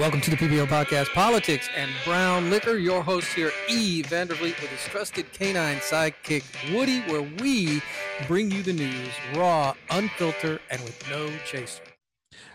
Welcome 0.00 0.22
to 0.22 0.30
the 0.30 0.36
PBL 0.36 0.66
podcast, 0.68 1.12
Politics 1.12 1.68
and 1.76 1.90
Brown 2.06 2.48
Liquor. 2.48 2.78
Your 2.78 3.02
host 3.02 3.34
here, 3.34 3.52
E. 3.68 4.02
Vandervliet, 4.02 4.58
with 4.62 4.70
his 4.70 4.80
trusted 4.84 5.30
canine 5.34 5.76
sidekick, 5.76 6.42
Woody, 6.74 7.00
where 7.00 7.20
we 7.38 7.82
bring 8.26 8.50
you 8.50 8.62
the 8.62 8.72
news 8.72 9.10
raw, 9.34 9.74
unfiltered, 9.90 10.62
and 10.70 10.80
with 10.84 11.06
no 11.10 11.28
chaser. 11.44 11.82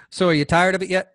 So, 0.09 0.29
are 0.29 0.33
you 0.33 0.43
tired 0.43 0.73
of 0.73 0.81
it 0.81 0.89
yet? 0.89 1.11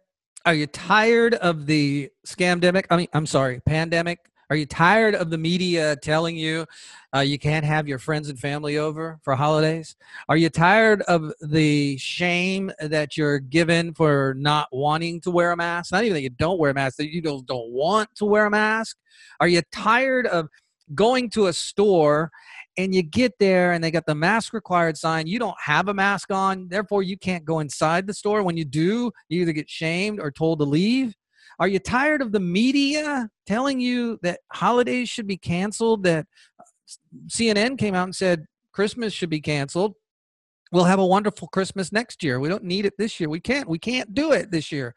Are 0.46 0.54
you 0.54 0.68
tired 0.68 1.34
of 1.34 1.66
the 1.66 2.12
scamdemic? 2.24 2.84
I 2.90 2.96
mean, 2.96 3.08
I'm 3.12 3.26
sorry, 3.26 3.58
pandemic. 3.66 4.20
Are 4.50 4.56
you 4.56 4.66
tired 4.66 5.14
of 5.14 5.30
the 5.30 5.38
media 5.38 5.94
telling 5.94 6.36
you 6.36 6.66
uh, 7.14 7.20
you 7.20 7.38
can't 7.38 7.64
have 7.64 7.86
your 7.86 7.98
friends 7.98 8.28
and 8.28 8.38
family 8.38 8.78
over 8.78 9.20
for 9.22 9.36
holidays? 9.36 9.94
Are 10.28 10.36
you 10.36 10.48
tired 10.48 11.02
of 11.02 11.32
the 11.40 11.96
shame 11.98 12.72
that 12.80 13.16
you're 13.16 13.38
given 13.38 13.94
for 13.94 14.34
not 14.36 14.66
wanting 14.72 15.20
to 15.20 15.30
wear 15.30 15.52
a 15.52 15.56
mask? 15.56 15.92
Not 15.92 16.02
even 16.02 16.14
that 16.14 16.22
you 16.22 16.30
don't 16.30 16.58
wear 16.58 16.72
a 16.72 16.74
mask, 16.74 16.96
that 16.96 17.14
you 17.14 17.22
don't, 17.22 17.46
don't 17.46 17.70
want 17.70 18.12
to 18.16 18.24
wear 18.24 18.46
a 18.46 18.50
mask? 18.50 18.96
Are 19.38 19.46
you 19.48 19.62
tired 19.70 20.26
of 20.26 20.48
going 20.94 21.30
to 21.30 21.46
a 21.46 21.52
store 21.52 22.30
and 22.76 22.94
you 22.94 23.02
get 23.02 23.38
there 23.38 23.72
and 23.72 23.82
they 23.82 23.90
got 23.90 24.06
the 24.06 24.14
mask 24.14 24.52
required 24.52 24.96
sign. 24.96 25.26
You 25.26 25.38
don't 25.38 25.56
have 25.62 25.88
a 25.88 25.94
mask 25.94 26.32
on, 26.32 26.68
therefore 26.68 27.02
you 27.02 27.18
can't 27.18 27.44
go 27.44 27.60
inside 27.60 28.06
the 28.06 28.14
store. 28.14 28.42
When 28.42 28.56
you 28.56 28.64
do, 28.64 29.12
you 29.28 29.42
either 29.42 29.52
get 29.52 29.68
shamed 29.68 30.20
or 30.20 30.30
told 30.30 30.58
to 30.60 30.64
leave. 30.64 31.14
Are 31.60 31.68
you 31.68 31.78
tired 31.78 32.22
of 32.22 32.32
the 32.32 32.40
media 32.40 33.28
telling 33.46 33.80
you 33.80 34.18
that 34.22 34.40
holidays 34.50 35.10
should 35.10 35.26
be 35.26 35.36
canceled? 35.36 36.04
That 36.04 36.26
uh, 36.58 36.64
CNN 37.28 37.76
came 37.78 37.94
out 37.94 38.04
and 38.04 38.16
said 38.16 38.46
Christmas 38.72 39.12
should 39.12 39.28
be 39.28 39.42
canceled. 39.42 39.94
We'll 40.72 40.84
have 40.84 41.00
a 41.00 41.06
wonderful 41.06 41.48
Christmas 41.48 41.92
next 41.92 42.22
year. 42.22 42.40
We 42.40 42.48
don't 42.48 42.64
need 42.64 42.86
it 42.86 42.94
this 42.96 43.20
year. 43.20 43.28
We 43.28 43.40
can't. 43.40 43.68
We 43.68 43.78
can't 43.78 44.14
do 44.14 44.32
it 44.32 44.50
this 44.50 44.72
year. 44.72 44.94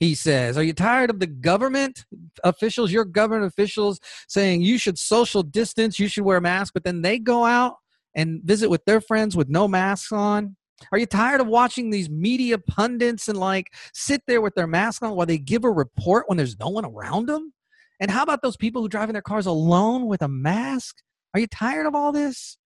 He 0.00 0.14
says. 0.14 0.58
Are 0.58 0.62
you 0.62 0.74
tired 0.74 1.08
of 1.08 1.18
the 1.18 1.28
government 1.28 2.04
officials, 2.44 2.92
your 2.92 3.06
government 3.06 3.46
officials, 3.46 3.98
saying 4.28 4.60
you 4.60 4.76
should 4.78 4.98
social 4.98 5.42
distance, 5.42 5.98
you 5.98 6.08
should 6.08 6.24
wear 6.24 6.36
a 6.36 6.42
mask, 6.42 6.74
but 6.74 6.84
then 6.84 7.00
they 7.00 7.18
go 7.18 7.46
out 7.46 7.76
and 8.14 8.42
visit 8.42 8.68
with 8.68 8.84
their 8.84 9.00
friends 9.00 9.34
with 9.34 9.48
no 9.48 9.66
masks 9.66 10.12
on? 10.12 10.56
Are 10.90 10.98
you 10.98 11.06
tired 11.06 11.40
of 11.40 11.46
watching 11.46 11.90
these 11.90 12.10
media 12.10 12.58
pundits 12.58 13.28
and 13.28 13.38
like 13.38 13.72
sit 13.94 14.22
there 14.26 14.40
with 14.40 14.54
their 14.54 14.66
mask 14.66 15.02
on 15.02 15.14
while 15.14 15.26
they 15.26 15.38
give 15.38 15.64
a 15.64 15.70
report 15.70 16.24
when 16.28 16.36
there's 16.36 16.58
no 16.58 16.68
one 16.68 16.84
around 16.84 17.26
them? 17.26 17.52
And 18.00 18.10
how 18.10 18.22
about 18.22 18.42
those 18.42 18.56
people 18.56 18.82
who 18.82 18.88
drive 18.88 19.08
in 19.08 19.12
their 19.12 19.22
cars 19.22 19.46
alone 19.46 20.06
with 20.06 20.22
a 20.22 20.28
mask? 20.28 20.96
Are 21.34 21.40
you 21.40 21.46
tired 21.46 21.86
of 21.86 21.94
all 21.94 22.12
this? 22.12 22.58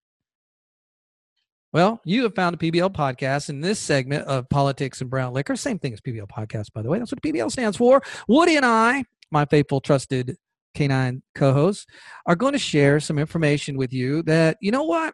Well, 1.72 2.00
you 2.04 2.22
have 2.22 2.34
found 2.34 2.54
a 2.54 2.58
PBL 2.58 2.94
podcast 2.94 3.50
in 3.50 3.60
this 3.60 3.78
segment 3.78 4.26
of 4.26 4.48
Politics 4.48 5.02
and 5.02 5.10
Brown 5.10 5.34
Liquor. 5.34 5.56
Same 5.56 5.78
thing 5.78 5.92
as 5.92 6.00
PBL 6.00 6.26
podcast, 6.26 6.72
by 6.72 6.80
the 6.80 6.88
way. 6.88 6.98
That's 6.98 7.12
what 7.12 7.20
PBL 7.20 7.50
stands 7.50 7.76
for. 7.76 8.02
Woody 8.28 8.56
and 8.56 8.64
I, 8.64 9.04
my 9.30 9.44
faithful, 9.44 9.82
trusted 9.82 10.36
canine 10.74 11.22
co 11.34 11.52
hosts, 11.52 11.84
are 12.24 12.34
going 12.34 12.54
to 12.54 12.58
share 12.58 12.98
some 12.98 13.18
information 13.18 13.76
with 13.76 13.92
you 13.92 14.22
that, 14.22 14.56
you 14.62 14.70
know 14.70 14.84
what? 14.84 15.12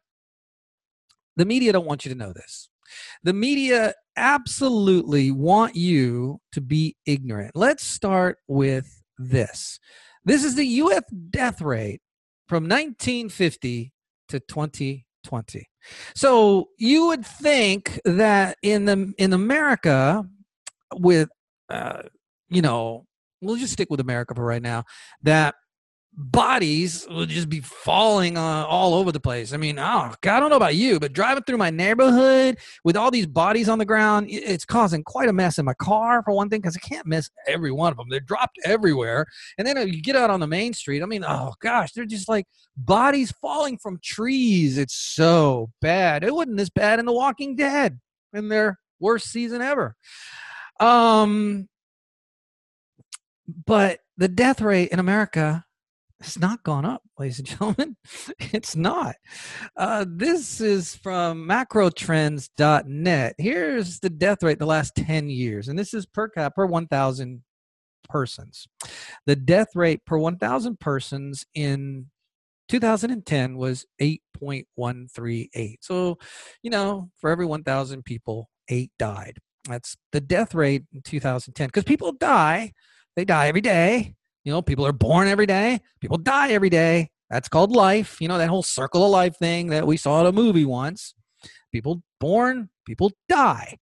The 1.34 1.46
media 1.46 1.72
don't 1.72 1.86
want 1.86 2.04
you 2.04 2.12
to 2.12 2.18
know 2.18 2.32
this. 2.32 2.68
The 3.22 3.32
media 3.32 3.94
absolutely 4.16 5.30
want 5.30 5.74
you 5.74 6.40
to 6.52 6.60
be 6.60 6.96
ignorant. 7.06 7.52
Let's 7.54 7.84
start 7.84 8.38
with 8.48 9.02
this. 9.18 9.78
This 10.24 10.44
is 10.44 10.54
the 10.54 10.66
US 10.66 11.02
death 11.30 11.60
rate 11.60 12.00
from 12.48 12.64
1950 12.64 13.92
to 14.28 14.40
2020. 14.40 15.68
So 16.14 16.68
you 16.78 17.06
would 17.06 17.26
think 17.26 18.00
that 18.04 18.56
in 18.62 18.84
the 18.84 19.12
in 19.18 19.32
America 19.32 20.24
with 20.94 21.28
uh, 21.68 22.02
you 22.48 22.62
know, 22.62 23.06
we'll 23.40 23.56
just 23.56 23.72
stick 23.72 23.88
with 23.90 24.00
America 24.00 24.34
for 24.34 24.44
right 24.44 24.62
now, 24.62 24.84
that 25.22 25.54
bodies 26.14 27.06
would 27.10 27.30
just 27.30 27.48
be 27.48 27.60
falling 27.60 28.36
uh, 28.36 28.66
all 28.66 28.94
over 28.94 29.12
the 29.12 29.20
place. 29.20 29.52
I 29.52 29.56
mean, 29.56 29.78
oh, 29.78 30.12
God, 30.20 30.36
I 30.36 30.40
don't 30.40 30.50
know 30.50 30.56
about 30.56 30.74
you, 30.74 31.00
but 31.00 31.14
driving 31.14 31.42
through 31.44 31.56
my 31.56 31.70
neighborhood 31.70 32.58
with 32.84 32.96
all 32.96 33.10
these 33.10 33.26
bodies 33.26 33.68
on 33.68 33.78
the 33.78 33.84
ground, 33.84 34.26
it's 34.28 34.64
causing 34.64 35.02
quite 35.02 35.28
a 35.28 35.32
mess 35.32 35.58
in 35.58 35.64
my 35.64 35.74
car, 35.74 36.22
for 36.22 36.32
one 36.34 36.50
thing, 36.50 36.60
because 36.60 36.76
I 36.76 36.86
can't 36.86 37.06
miss 37.06 37.30
every 37.46 37.72
one 37.72 37.92
of 37.92 37.96
them. 37.96 38.08
They're 38.10 38.20
dropped 38.20 38.58
everywhere. 38.64 39.26
And 39.56 39.66
then 39.66 39.76
you 39.88 40.02
get 40.02 40.16
out 40.16 40.28
on 40.30 40.40
the 40.40 40.46
main 40.46 40.74
street, 40.74 41.02
I 41.02 41.06
mean, 41.06 41.24
oh, 41.26 41.54
gosh, 41.60 41.92
they're 41.92 42.04
just 42.04 42.28
like 42.28 42.46
bodies 42.76 43.32
falling 43.40 43.78
from 43.78 43.98
trees. 44.02 44.76
It's 44.76 44.94
so 44.94 45.70
bad. 45.80 46.24
It 46.24 46.34
wasn't 46.34 46.58
this 46.58 46.70
bad 46.70 46.98
in 46.98 47.06
The 47.06 47.12
Walking 47.12 47.56
Dead 47.56 47.98
in 48.34 48.48
their 48.48 48.78
worst 49.00 49.30
season 49.30 49.62
ever. 49.62 49.96
Um, 50.78 51.68
but 53.66 54.00
the 54.18 54.28
death 54.28 54.60
rate 54.60 54.90
in 54.90 54.98
America 54.98 55.64
it's 56.22 56.38
not 56.38 56.62
gone 56.62 56.84
up, 56.84 57.02
ladies 57.18 57.38
and 57.38 57.48
gentlemen. 57.48 57.96
It's 58.52 58.76
not. 58.76 59.16
Uh, 59.76 60.04
this 60.08 60.60
is 60.60 60.94
from 60.96 61.48
macrotrends.net. 61.48 63.34
Here's 63.38 63.98
the 64.00 64.10
death 64.10 64.42
rate 64.42 64.58
the 64.58 64.66
last 64.66 64.94
10 64.94 65.30
years, 65.30 65.68
and 65.68 65.78
this 65.78 65.94
is 65.94 66.06
per 66.06 66.28
capita 66.28 66.54
per 66.54 66.66
1,000 66.66 67.42
persons. 68.08 68.66
The 69.26 69.36
death 69.36 69.74
rate 69.74 70.04
per 70.04 70.18
1,000 70.18 70.78
persons 70.80 71.46
in 71.54 72.10
2010 72.68 73.56
was 73.56 73.86
8.138. 74.00 75.76
So, 75.80 76.18
you 76.62 76.70
know, 76.70 77.10
for 77.16 77.30
every 77.30 77.46
1,000 77.46 78.04
people, 78.04 78.48
eight 78.68 78.90
died. 78.98 79.38
That's 79.68 79.96
the 80.12 80.20
death 80.20 80.54
rate 80.54 80.84
in 80.92 81.02
2010. 81.02 81.68
Because 81.68 81.84
people 81.84 82.12
die, 82.12 82.72
they 83.16 83.24
die 83.24 83.48
every 83.48 83.60
day 83.60 84.14
you 84.44 84.52
know, 84.52 84.62
people 84.62 84.86
are 84.86 84.92
born 84.92 85.28
every 85.28 85.46
day, 85.46 85.80
people 86.00 86.18
die 86.18 86.50
every 86.50 86.70
day. 86.70 87.10
That's 87.30 87.48
called 87.48 87.72
life. 87.72 88.20
You 88.20 88.28
know, 88.28 88.36
that 88.36 88.50
whole 88.50 88.62
circle 88.62 89.04
of 89.04 89.10
life 89.10 89.36
thing 89.38 89.68
that 89.68 89.86
we 89.86 89.96
saw 89.96 90.20
in 90.20 90.26
a 90.26 90.32
movie 90.32 90.66
once. 90.66 91.14
People 91.72 92.02
born, 92.20 92.68
people 92.84 93.10
die. 93.28 93.78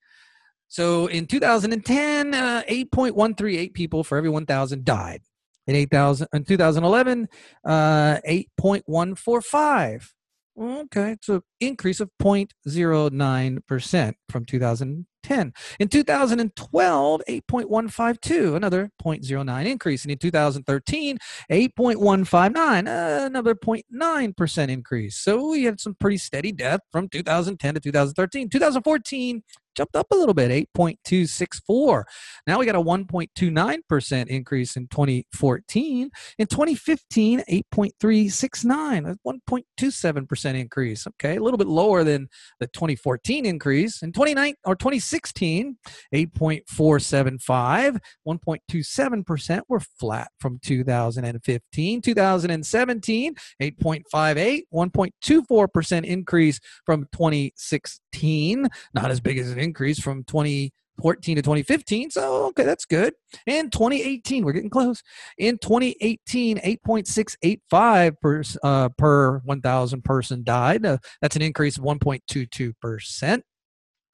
So 0.69 1.09
in 1.09 1.27
2010, 1.27 2.33
uh, 2.33 2.63
8.138 2.69 3.75
people 3.75 4.05
for 4.05 4.17
every 4.17 4.31
1,000 4.31 4.85
died. 4.85 5.23
In 5.67 5.75
8,000 5.75 6.29
in 6.33 6.45
2011, 6.45 7.29
uh, 7.65 8.19
8.145. 8.25 10.11
Okay, 10.61 11.13
it's 11.13 11.29
an 11.29 11.43
increase 11.59 12.01
of 12.01 12.11
0.09% 12.23 14.15
from 14.29 14.45
2000, 14.45 15.07
10. 15.23 15.53
In 15.79 15.89
2012, 15.89 17.23
8.152, 17.29 18.57
another 18.57 18.91
0.09 19.03 19.67
increase. 19.67 20.05
And 20.05 20.13
in 20.13 20.19
2013, 20.19 21.19
8.159, 21.51 22.89
uh, 22.89 23.27
another 23.27 23.55
0.9% 23.55 24.69
increase. 24.69 25.17
So 25.17 25.51
we 25.51 25.65
had 25.65 25.81
some 25.81 25.95
pretty 25.95 26.19
steady 26.19 26.53
death 26.53 26.81
from 26.91 27.09
2010 27.09 27.75
to 27.75 27.81
2013. 27.81 28.49
2014, 28.49 29.43
jumped 29.75 29.97
up 29.97 30.07
a 30.11 30.17
little 30.17 30.35
bit, 30.35 30.51
8.264. 30.77 32.05
Now 32.47 32.59
we 32.59 32.67
got 32.67 32.75
a 32.75 32.81
1.29% 32.81 34.27
increase 34.27 34.77
in 34.77 34.89
2014. 34.89 36.11
In 36.39 36.47
2015, 36.47 37.43
8.369, 37.51 39.11
a 39.11 39.17
1.27% 39.27 40.55
increase. 40.55 41.07
Okay, 41.07 41.37
a 41.37 41.43
little 41.43 41.59
bit 41.59 41.69
lower 41.69 42.05
than 42.05 42.29
the 42.59 42.67
2014 42.69 43.47
increase. 43.47 44.03
In 44.03 44.13
29 44.13 44.55
or 44.65 44.75
2016, 44.77 45.77
8.475, 46.15 47.99
1.27% 48.27 49.61
were 49.69 49.81
flat 49.81 50.31
from 50.39 50.59
2015. 50.63 52.01
2017, 52.01 53.35
8.58, 53.63 54.63
1.24% 54.73 56.05
increase 56.05 56.61
from 56.85 57.07
2016. 57.13 58.69
Not 58.95 59.11
as 59.11 59.21
big 59.21 59.39
as 59.39 59.55
increase 59.61 60.01
from 60.01 60.25
2014 60.25 61.37
to 61.37 61.43
2015. 61.43 62.11
So, 62.11 62.47
okay, 62.47 62.65
that's 62.65 62.85
good. 62.85 63.15
In 63.47 63.71
2018, 63.71 64.45
we're 64.45 64.53
getting 64.53 64.71
close. 64.71 65.03
In 65.39 65.59
2018, 65.59 66.59
8.685 66.59 68.21
per, 68.21 68.43
uh, 68.63 68.89
per 68.91 69.39
1,000 69.39 70.05
person 70.05 70.45
died. 70.45 70.85
Uh, 70.85 70.99
that's 71.21 71.37
an 71.37 71.43
increase 71.43 71.79
of 71.79 71.85
1.22%. 71.85 73.43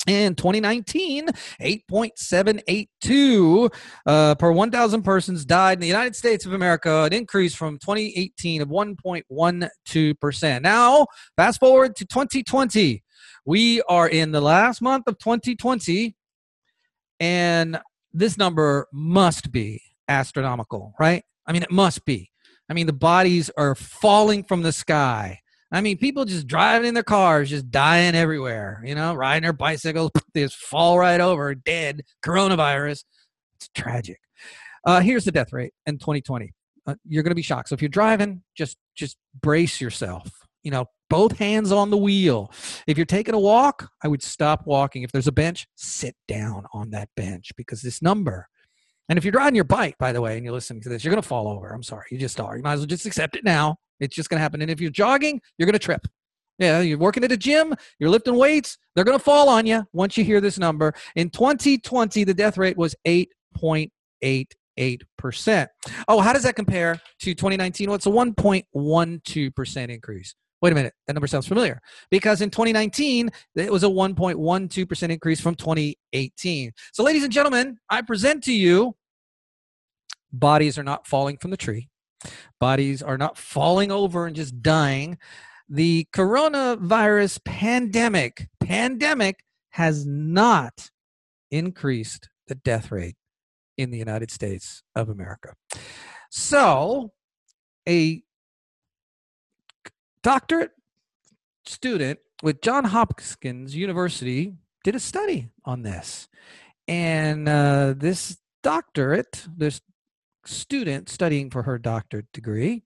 In 0.07 0.35
2019, 0.37 1.27
8.782 1.61 3.75
uh, 4.07 4.35
per 4.37 4.53
1,000 4.53 5.03
persons 5.03 5.45
died 5.45 5.79
in 5.79 5.81
the 5.81 5.89
United 5.89 6.15
States 6.15 6.47
of 6.47 6.53
America, 6.53 7.03
an 7.03 7.13
increase 7.13 7.57
from 7.57 7.77
2018 7.79 8.63
of 8.63 8.69
1.12%. 8.69 10.63
Now, 10.63 11.09
fast 11.37 11.59
forward 11.59 11.97
to 11.97 12.07
2020. 12.07 13.03
We 13.47 13.81
are 13.83 14.09
in 14.09 14.33
the 14.33 14.41
last 14.41 14.83
month 14.83 15.05
of 15.07 15.19
2020, 15.19 16.17
and 17.21 17.81
this 18.13 18.37
number 18.37 18.89
must 18.93 19.53
be 19.53 19.81
astronomical, 20.09 20.95
right? 20.99 21.23
I 21.47 21.53
mean, 21.53 21.63
it 21.63 21.71
must 21.71 22.05
be. 22.05 22.33
I 22.69 22.75
mean, 22.75 22.89
the 22.89 22.93
bodies 22.93 23.49
are 23.57 23.77
falling 23.77 24.43
from 24.43 24.63
the 24.63 24.73
sky. 24.73 25.39
I 25.71 25.81
mean, 25.81 25.97
people 25.97 26.25
just 26.25 26.49
driving 26.49 26.89
in 26.89 26.95
their 26.95 27.05
cars, 27.05 27.51
just 27.51 27.71
dying 27.71 28.17
everywhere, 28.17 28.83
you 28.85 28.97
know, 28.97 29.15
riding 29.15 29.45
their 29.45 29.53
bicycles, 29.53 30.11
they 30.35 30.43
just 30.43 30.57
fall 30.57 30.99
right 30.99 31.21
over, 31.21 31.55
dead, 31.55 32.03
coronavirus. 32.25 33.05
It's 33.55 33.69
tragic. 33.77 34.19
Uh, 34.85 35.01
here's 35.01 35.25
the 35.25 35.31
death 35.31 35.53
rate 35.53 35.73
in 35.87 35.99
2020. 35.99 36.53
Uh, 36.85 36.97
you're 37.07 37.23
going 37.23 37.31
to 37.31 37.37
be 37.37 37.43
shocked. 37.43 37.69
So 37.69 37.75
if 37.75 37.83
you're 37.83 37.89
driving, 37.89 38.43
just 38.57 38.77
just 38.97 39.17
brace 39.41 39.81
yourself. 39.81 40.31
You 40.65 40.73
know, 40.73 40.87
both 41.09 41.39
hands 41.39 41.73
on 41.73 41.91
the 41.91 41.97
wheel. 41.97 42.53
If 42.87 42.97
you're 42.97 43.07
taking 43.07 43.35
a 43.35 43.39
walk, 43.39 43.91
I 44.03 44.09
would 44.09 44.23
stop 44.23 44.67
walking. 44.67 45.03
If 45.03 45.13
there's 45.13 45.29
a 45.29 45.33
bench, 45.33 45.67
sit 45.75 46.15
down 46.29 46.67
on 46.73 46.91
that 46.91 47.09
bench 47.17 47.53
because 47.57 47.83
this 47.83 48.03
number. 48.03 48.49
And 49.09 49.19
if 49.19 49.25
you're 49.25 49.35
riding 49.35 49.55
your 49.55 49.65
bike, 49.65 49.97
by 49.99 50.13
the 50.13 50.21
way, 50.21 50.37
and 50.37 50.45
you're 50.45 50.53
listening 50.53 50.83
to 50.83 50.89
this, 50.89 51.05
you're 51.05 51.13
going 51.13 51.23
to 51.23 51.29
fall 51.29 51.49
over. 51.49 51.69
I'm 51.69 51.83
sorry. 51.83 52.07
You 52.11 52.19
just 52.19 52.41
are. 52.41 52.57
You 52.57 52.63
might 52.63 52.75
as 52.75 52.81
well 52.81 52.87
just 52.87 53.07
accept 53.07 53.37
it 53.37 53.45
now. 53.45 53.77
It's 54.01 54.17
just 54.17 54.29
going 54.29 54.39
to 54.39 54.43
happen. 54.43 54.63
And 54.63 54.71
if 54.71 54.81
you're 54.81 54.91
jogging, 54.91 55.41
you're 55.59 55.67
going 55.67 55.75
to 55.75 55.79
trip. 55.79 56.07
Yeah, 56.59 56.81
you're 56.81 56.99
working 56.99 57.23
at 57.23 57.31
a 57.31 57.37
gym, 57.37 57.75
you're 57.99 58.09
lifting 58.09 58.35
weights, 58.35 58.79
they're 58.95 59.05
going 59.05 59.19
to 59.19 59.23
fall 59.23 59.51
on 59.51 59.67
you 59.67 59.85
once 59.93 60.17
you 60.17 60.25
hear 60.25 60.41
this 60.41 60.59
number. 60.59 60.95
In 61.15 61.29
2020, 61.29 62.25
the 62.25 62.33
death 62.33 62.57
rate 62.57 62.79
was 62.79 62.95
8.88%. 63.07 65.67
Oh, 66.09 66.21
how 66.21 66.33
does 66.33 66.45
that 66.45 66.57
compare 66.57 66.99
to 67.21 67.35
2019? 67.35 67.91
Well, 67.91 67.97
it's 67.97 68.07
a 68.07 68.11
1.12% 68.11 69.89
increase. 69.91 70.35
Wait 70.63 70.73
a 70.73 70.75
minute, 70.75 70.95
that 71.07 71.13
number 71.13 71.27
sounds 71.27 71.47
familiar 71.47 71.81
because 72.11 72.41
in 72.41 72.51
2019, 72.51 73.31
it 73.57 73.71
was 73.71 73.85
a 73.85 73.89
1.12% 73.89 75.11
increase 75.11 75.41
from 75.41 75.55
2018. 75.55 76.73
So, 76.93 77.03
ladies 77.03 77.25
and 77.25 77.33
gentlemen, 77.33 77.79
I 77.91 78.03
present 78.03 78.43
to 78.45 78.53
you 78.53 78.97
bodies 80.33 80.79
are 80.79 80.83
not 80.83 81.07
falling 81.07 81.37
from 81.37 81.51
the 81.51 81.57
tree, 81.57 81.89
bodies 82.59 83.03
are 83.03 83.19
not 83.19 83.37
falling 83.37 83.91
over 83.91 84.27
and 84.27 84.35
just 84.35 84.63
dying 84.63 85.19
the 85.69 86.07
coronavirus 86.13 87.45
pandemic 87.45 88.49
pandemic 88.61 89.43
has 89.71 90.07
not 90.07 90.91
increased 91.51 92.29
the 92.47 92.55
death 92.55 92.93
rate 92.93 93.17
in 93.77 93.91
the 93.91 93.99
United 93.99 94.31
States 94.31 94.83
of 94.95 95.09
America. 95.09 95.55
So, 96.31 97.13
a 97.89 98.23
doctorate 100.27 100.73
student 101.67 102.19
with 102.43 102.61
John 102.61 102.83
Hopkins 102.83 103.77
University 103.77 104.55
did 104.83 104.97
a 104.97 104.99
study 104.99 105.51
on 105.65 105.83
this. 105.83 106.27
And 106.89 107.49
uh, 107.49 107.95
this 107.97 108.37
doctorate, 108.61 109.47
this 109.57 109.81
student 110.45 111.09
studying 111.09 111.49
for 111.49 111.63
her 111.63 111.79
doctorate 111.79 112.27
degree. 112.33 112.83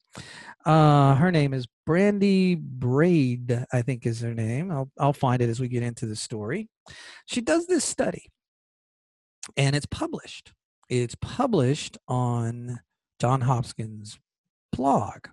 Uh, 0.67 1.15
her 1.15 1.33
name 1.33 1.55
is 1.55 1.67
Brandy 1.87 2.57
Braid, 2.57 3.65
I 3.73 3.81
think 3.81 4.05
is 4.05 4.21
her 4.21 4.35
name. 4.35 4.71
I'll, 4.71 4.91
I'll 4.99 5.15
find 5.15 5.41
it 5.41 5.49
as 5.49 5.61
we 5.61 5.69
get 5.69 5.83
into 5.83 6.05
the 6.05 6.17
story. 6.17 6.69
She 7.25 7.41
does 7.41 7.67
this 7.67 7.87
study, 7.87 8.31
and 9.57 9.75
it's 9.75 9.87
published. 9.87 10.53
It's 10.91 11.17
published 11.23 11.97
on 12.07 12.81
John 13.19 13.41
Hopkins' 13.41 14.19
blog. 14.77 15.29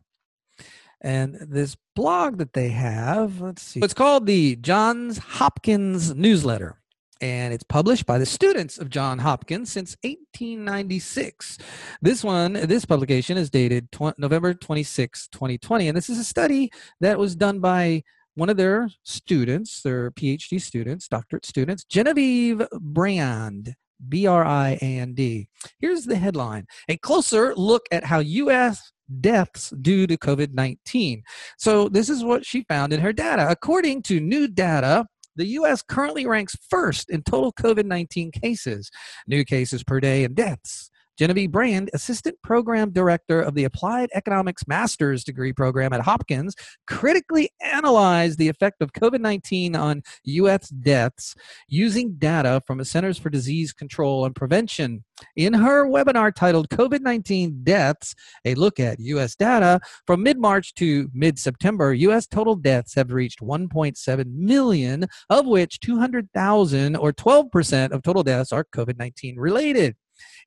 And 1.01 1.35
this 1.35 1.77
blog 1.95 2.38
that 2.39 2.53
they 2.53 2.69
have, 2.69 3.39
let's 3.39 3.61
see, 3.61 3.79
it's 3.81 3.94
called 3.94 4.25
the 4.25 4.55
Johns 4.55 5.19
Hopkins 5.19 6.15
Newsletter 6.15 6.77
and 7.21 7.53
it's 7.53 7.63
published 7.63 8.05
by 8.05 8.17
the 8.17 8.25
students 8.25 8.77
of 8.77 8.89
John 8.89 9.19
Hopkins 9.19 9.71
since 9.71 9.95
1896. 10.03 11.57
This 12.01 12.23
one, 12.23 12.53
this 12.53 12.85
publication 12.85 13.38
is 13.38 13.49
dated 13.49 13.91
tw- 13.91 14.17
November 14.17 14.53
26, 14.53 15.27
2020, 15.29 15.88
and 15.88 15.97
this 15.97 16.09
is 16.09 16.19
a 16.19 16.23
study 16.23 16.71
that 17.01 17.17
was 17.17 17.35
done 17.35 17.59
by 17.59 18.03
one 18.35 18.49
of 18.49 18.57
their 18.57 18.89
students, 19.03 19.81
their 19.81 20.11
PhD 20.11 20.61
students, 20.61 21.07
doctorate 21.07 21.45
students, 21.45 21.83
Genevieve 21.83 22.67
Briand. 22.79 23.75
B 24.09 24.27
R 24.27 24.45
I 24.45 24.77
A 24.79 24.99
N 24.99 25.15
D. 25.15 25.49
Here's 25.79 26.05
the 26.05 26.17
headline 26.17 26.67
A 26.88 26.97
closer 26.97 27.55
look 27.55 27.88
at 27.91 28.03
how 28.03 28.19
U.S. 28.19 28.91
deaths 29.21 29.71
due 29.81 30.07
to 30.07 30.18
COVID 30.18 30.54
19. 30.54 31.24
So, 31.57 31.89
this 31.89 32.09
is 32.09 32.24
what 32.24 32.45
she 32.45 32.63
found 32.63 32.94
in 32.94 33.00
her 33.01 33.13
data. 33.13 33.48
According 33.50 34.04
to 34.04 34.19
new 34.19 34.48
data 34.48 35.06
the 35.38 35.45
U.S. 35.45 35.83
currently 35.83 36.25
ranks 36.25 36.57
first 36.68 37.09
in 37.09 37.21
total 37.21 37.54
COVID 37.54 37.86
19 37.86 38.31
cases, 38.31 38.89
new 39.27 39.45
cases 39.45 39.83
per 39.83 40.00
day, 40.00 40.24
and 40.24 40.36
deaths. 40.36 40.89
Genevieve 41.17 41.51
Briand, 41.51 41.89
Assistant 41.93 42.39
Program 42.43 42.91
Director 42.91 43.41
of 43.41 43.55
the 43.55 43.63
Applied 43.63 44.09
Economics 44.13 44.67
Master's 44.67 45.23
Degree 45.23 45.51
Program 45.51 45.91
at 45.91 46.01
Hopkins, 46.01 46.55
critically 46.85 47.49
analyzed 47.59 48.37
the 48.37 48.49
effect 48.49 48.81
of 48.81 48.93
COVID 48.93 49.19
19 49.19 49.75
on 49.75 50.03
U.S. 50.25 50.69
deaths 50.69 51.35
using 51.67 52.13
data 52.13 52.61
from 52.67 52.77
the 52.77 52.85
Centers 52.85 53.17
for 53.17 53.29
Disease 53.29 53.73
Control 53.73 54.25
and 54.25 54.35
Prevention. 54.35 55.03
In 55.35 55.55
her 55.55 55.87
webinar 55.87 56.33
titled 56.33 56.69
COVID 56.69 57.01
19 57.01 57.61
Deaths, 57.63 58.13
a 58.45 58.53
look 58.53 58.79
at 58.79 58.99
U.S. 58.99 59.35
data, 59.35 59.79
from 60.05 60.21
mid 60.21 60.37
March 60.39 60.75
to 60.75 61.09
mid 61.13 61.39
September, 61.39 61.93
U.S. 61.93 62.27
total 62.27 62.55
deaths 62.55 62.93
have 62.93 63.11
reached 63.11 63.39
1.7 63.39 64.25
million, 64.35 65.07
of 65.31 65.47
which 65.47 65.79
200,000 65.79 66.95
or 66.95 67.11
12% 67.11 67.91
of 67.91 68.03
total 68.03 68.23
deaths 68.23 68.51
are 68.51 68.65
COVID 68.65 68.99
19 68.99 69.37
related. 69.37 69.95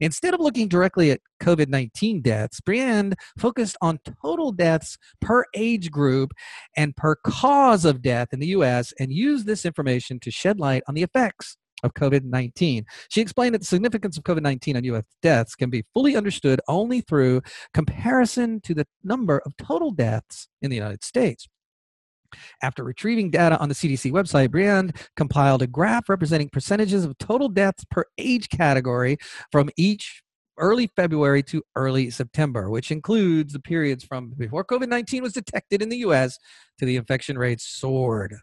Instead 0.01 0.35
of 0.35 0.41
looking 0.41 0.69
directly 0.69 1.11
at 1.11 1.21
COVID 1.43 1.69
19 1.69 2.23
deaths, 2.23 2.61
Briand 2.61 3.15
focused 3.39 3.77
on 3.81 3.99
total 4.23 4.53
deaths 4.53 4.97
per 5.21 5.45
age 5.55 5.91
group 5.91 6.33
and 6.77 6.97
per 6.97 7.17
cause 7.17 7.85
of 7.85 8.03
death 8.03 8.29
in 8.33 8.41
the 8.41 8.49
US 8.49 8.93
and 8.99 9.13
used 9.13 9.47
this 9.47 9.65
information 9.65 10.21
to 10.21 10.31
shed 10.31 10.61
light 10.61 10.83
on 10.89 10.95
the 10.95 11.03
effects 11.03 11.57
of 11.83 11.95
COVID 11.95 12.25
19. 12.25 12.85
She 13.09 13.21
explained 13.21 13.55
that 13.55 13.61
the 13.61 13.67
significance 13.67 14.17
of 14.17 14.25
COVID 14.25 14.43
19 14.43 14.77
on 14.77 14.85
U.S. 14.85 15.05
deaths 15.23 15.55
can 15.55 15.71
be 15.71 15.85
fully 15.95 16.17
understood 16.17 16.61
only 16.69 17.01
through 17.01 17.43
comparison 17.75 18.61
to 18.63 18.75
the 18.75 18.87
number 19.03 19.41
of 19.47 19.57
total 19.57 19.91
deaths 19.91 20.49
in 20.63 20.71
the 20.71 20.77
United 20.77 21.05
States. 21.05 21.49
After 22.63 22.85
retrieving 22.85 23.31
data 23.31 23.59
on 23.59 23.69
the 23.69 23.75
CDC 23.75 24.13
website, 24.13 24.51
Briand 24.51 24.97
compiled 25.17 25.63
a 25.63 25.67
graph 25.67 26.09
representing 26.09 26.49
percentages 26.49 27.05
of 27.05 27.17
total 27.19 27.49
deaths 27.49 27.85
per 27.91 28.05
age 28.19 28.49
category 28.49 29.19
from 29.51 29.71
each 29.77 30.23
early 30.59 30.89
February 30.95 31.43
to 31.43 31.63
early 31.75 32.11
September, 32.11 32.71
which 32.71 32.91
includes 32.91 33.53
the 33.53 33.61
periods 33.61 34.05
from 34.05 34.31
before 34.37 34.65
COVID 34.65 34.89
19 34.89 35.23
was 35.23 35.33
detected 35.33 35.83
in 35.83 35.89
the 35.89 35.99
US 35.99 36.39
to 36.79 36.85
the 36.85 36.97
infection 36.97 37.39
rates 37.39 37.67
soared. 37.67 38.37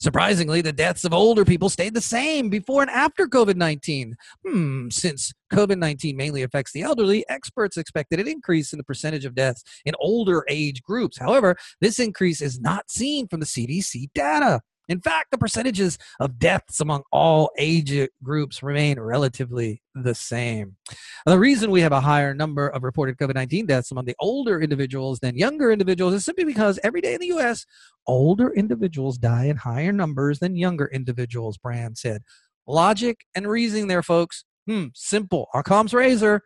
Surprisingly, 0.00 0.60
the 0.60 0.72
deaths 0.72 1.04
of 1.04 1.12
older 1.12 1.44
people 1.44 1.68
stayed 1.68 1.94
the 1.94 2.00
same 2.00 2.48
before 2.48 2.82
and 2.82 2.90
after 2.90 3.26
COVID 3.26 3.56
19. 3.56 4.14
Hmm, 4.46 4.88
since 4.90 5.32
COVID 5.52 5.78
19 5.78 6.16
mainly 6.16 6.42
affects 6.42 6.72
the 6.72 6.82
elderly, 6.82 7.24
experts 7.28 7.76
expected 7.76 8.20
an 8.20 8.28
increase 8.28 8.72
in 8.72 8.78
the 8.78 8.84
percentage 8.84 9.24
of 9.24 9.34
deaths 9.34 9.62
in 9.84 9.94
older 10.00 10.44
age 10.48 10.82
groups. 10.82 11.18
However, 11.18 11.56
this 11.80 11.98
increase 11.98 12.40
is 12.40 12.60
not 12.60 12.90
seen 12.90 13.28
from 13.28 13.40
the 13.40 13.46
CDC 13.46 14.10
data. 14.14 14.60
In 14.92 15.00
fact, 15.00 15.30
the 15.30 15.38
percentages 15.38 15.96
of 16.20 16.38
deaths 16.38 16.78
among 16.78 17.04
all 17.10 17.50
age 17.56 18.10
groups 18.22 18.62
remain 18.62 19.00
relatively 19.00 19.80
the 19.94 20.14
same. 20.14 20.76
The 21.24 21.38
reason 21.38 21.70
we 21.70 21.80
have 21.80 21.92
a 21.92 22.00
higher 22.02 22.34
number 22.34 22.68
of 22.68 22.82
reported 22.82 23.16
COVID 23.16 23.34
19 23.34 23.64
deaths 23.64 23.90
among 23.90 24.04
the 24.04 24.14
older 24.20 24.60
individuals 24.60 25.18
than 25.20 25.34
younger 25.34 25.72
individuals 25.72 26.12
is 26.12 26.26
simply 26.26 26.44
because 26.44 26.78
every 26.84 27.00
day 27.00 27.14
in 27.14 27.20
the 27.20 27.32
US, 27.38 27.64
older 28.06 28.52
individuals 28.52 29.16
die 29.16 29.46
in 29.46 29.56
higher 29.56 29.92
numbers 29.92 30.40
than 30.40 30.56
younger 30.56 30.90
individuals, 30.92 31.56
Briand 31.56 31.96
said. 31.96 32.20
Logic 32.66 33.18
and 33.34 33.48
reasoning 33.48 33.88
there, 33.88 34.02
folks. 34.02 34.44
Hmm, 34.66 34.86
simple. 34.94 35.48
Occam's 35.54 35.92
razor. 35.92 36.42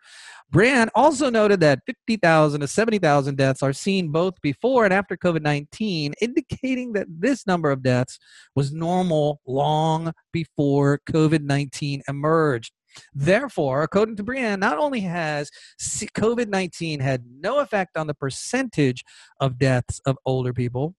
Briand 0.50 0.90
also 0.94 1.28
noted 1.28 1.61
that 1.61 1.80
50,000 1.87 2.61
to 2.61 2.68
70,000 2.68 3.37
deaths 3.37 3.62
are 3.62 3.73
seen 3.73 4.12
both 4.12 4.40
before 4.42 4.85
and 4.85 4.94
after 4.94 5.16
COVID 5.16 5.42
19, 5.42 6.14
indicating 6.20 6.92
that 6.92 7.06
this 7.11 7.46
number 7.46 7.70
of 7.70 7.82
deaths 7.82 8.18
was 8.54 8.73
normal 8.73 9.40
long 9.46 10.12
before 10.32 11.00
COVID 11.11 11.42
19 11.42 12.02
emerged. 12.08 12.73
Therefore, 13.12 13.82
according 13.82 14.16
to 14.16 14.23
Briand, 14.23 14.61
not 14.61 14.78
only 14.78 15.00
has 15.00 15.50
COVID 15.80 16.49
19 16.49 17.00
had 17.00 17.25
no 17.40 17.58
effect 17.58 17.96
on 17.96 18.06
the 18.06 18.14
percentage 18.14 19.04
of 19.40 19.58
deaths 19.58 20.00
of 20.06 20.16
older 20.25 20.54
people, 20.54 20.94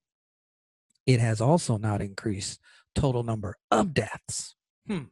it 1.06 1.20
has 1.20 1.40
also 1.40 1.78
not 1.78 2.02
increased 2.02 2.60
total 2.94 3.22
number 3.22 3.56
of 3.70 3.94
deaths. 3.94 4.54
Hmm. 4.86 5.04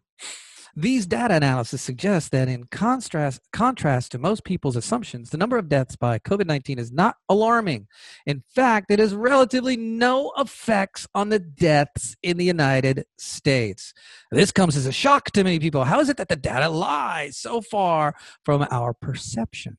These 0.78 1.06
data 1.06 1.34
analysis 1.34 1.80
suggests 1.80 2.28
that 2.28 2.48
in 2.48 2.64
contrast, 2.64 3.40
contrast 3.50 4.12
to 4.12 4.18
most 4.18 4.44
people's 4.44 4.76
assumptions, 4.76 5.30
the 5.30 5.38
number 5.38 5.56
of 5.56 5.70
deaths 5.70 5.96
by 5.96 6.18
COVID 6.18 6.46
19 6.46 6.78
is 6.78 6.92
not 6.92 7.16
alarming. 7.30 7.88
In 8.26 8.42
fact, 8.54 8.90
it 8.90 8.98
has 8.98 9.14
relatively 9.14 9.78
no 9.78 10.32
effects 10.36 11.08
on 11.14 11.30
the 11.30 11.38
deaths 11.38 12.14
in 12.22 12.36
the 12.36 12.44
United 12.44 13.06
States. 13.16 13.94
This 14.30 14.52
comes 14.52 14.76
as 14.76 14.84
a 14.84 14.92
shock 14.92 15.30
to 15.30 15.44
many 15.44 15.58
people. 15.58 15.84
How 15.84 15.98
is 15.98 16.10
it 16.10 16.18
that 16.18 16.28
the 16.28 16.36
data 16.36 16.68
lies 16.68 17.38
so 17.38 17.62
far 17.62 18.14
from 18.44 18.66
our 18.70 18.92
perception? 18.92 19.78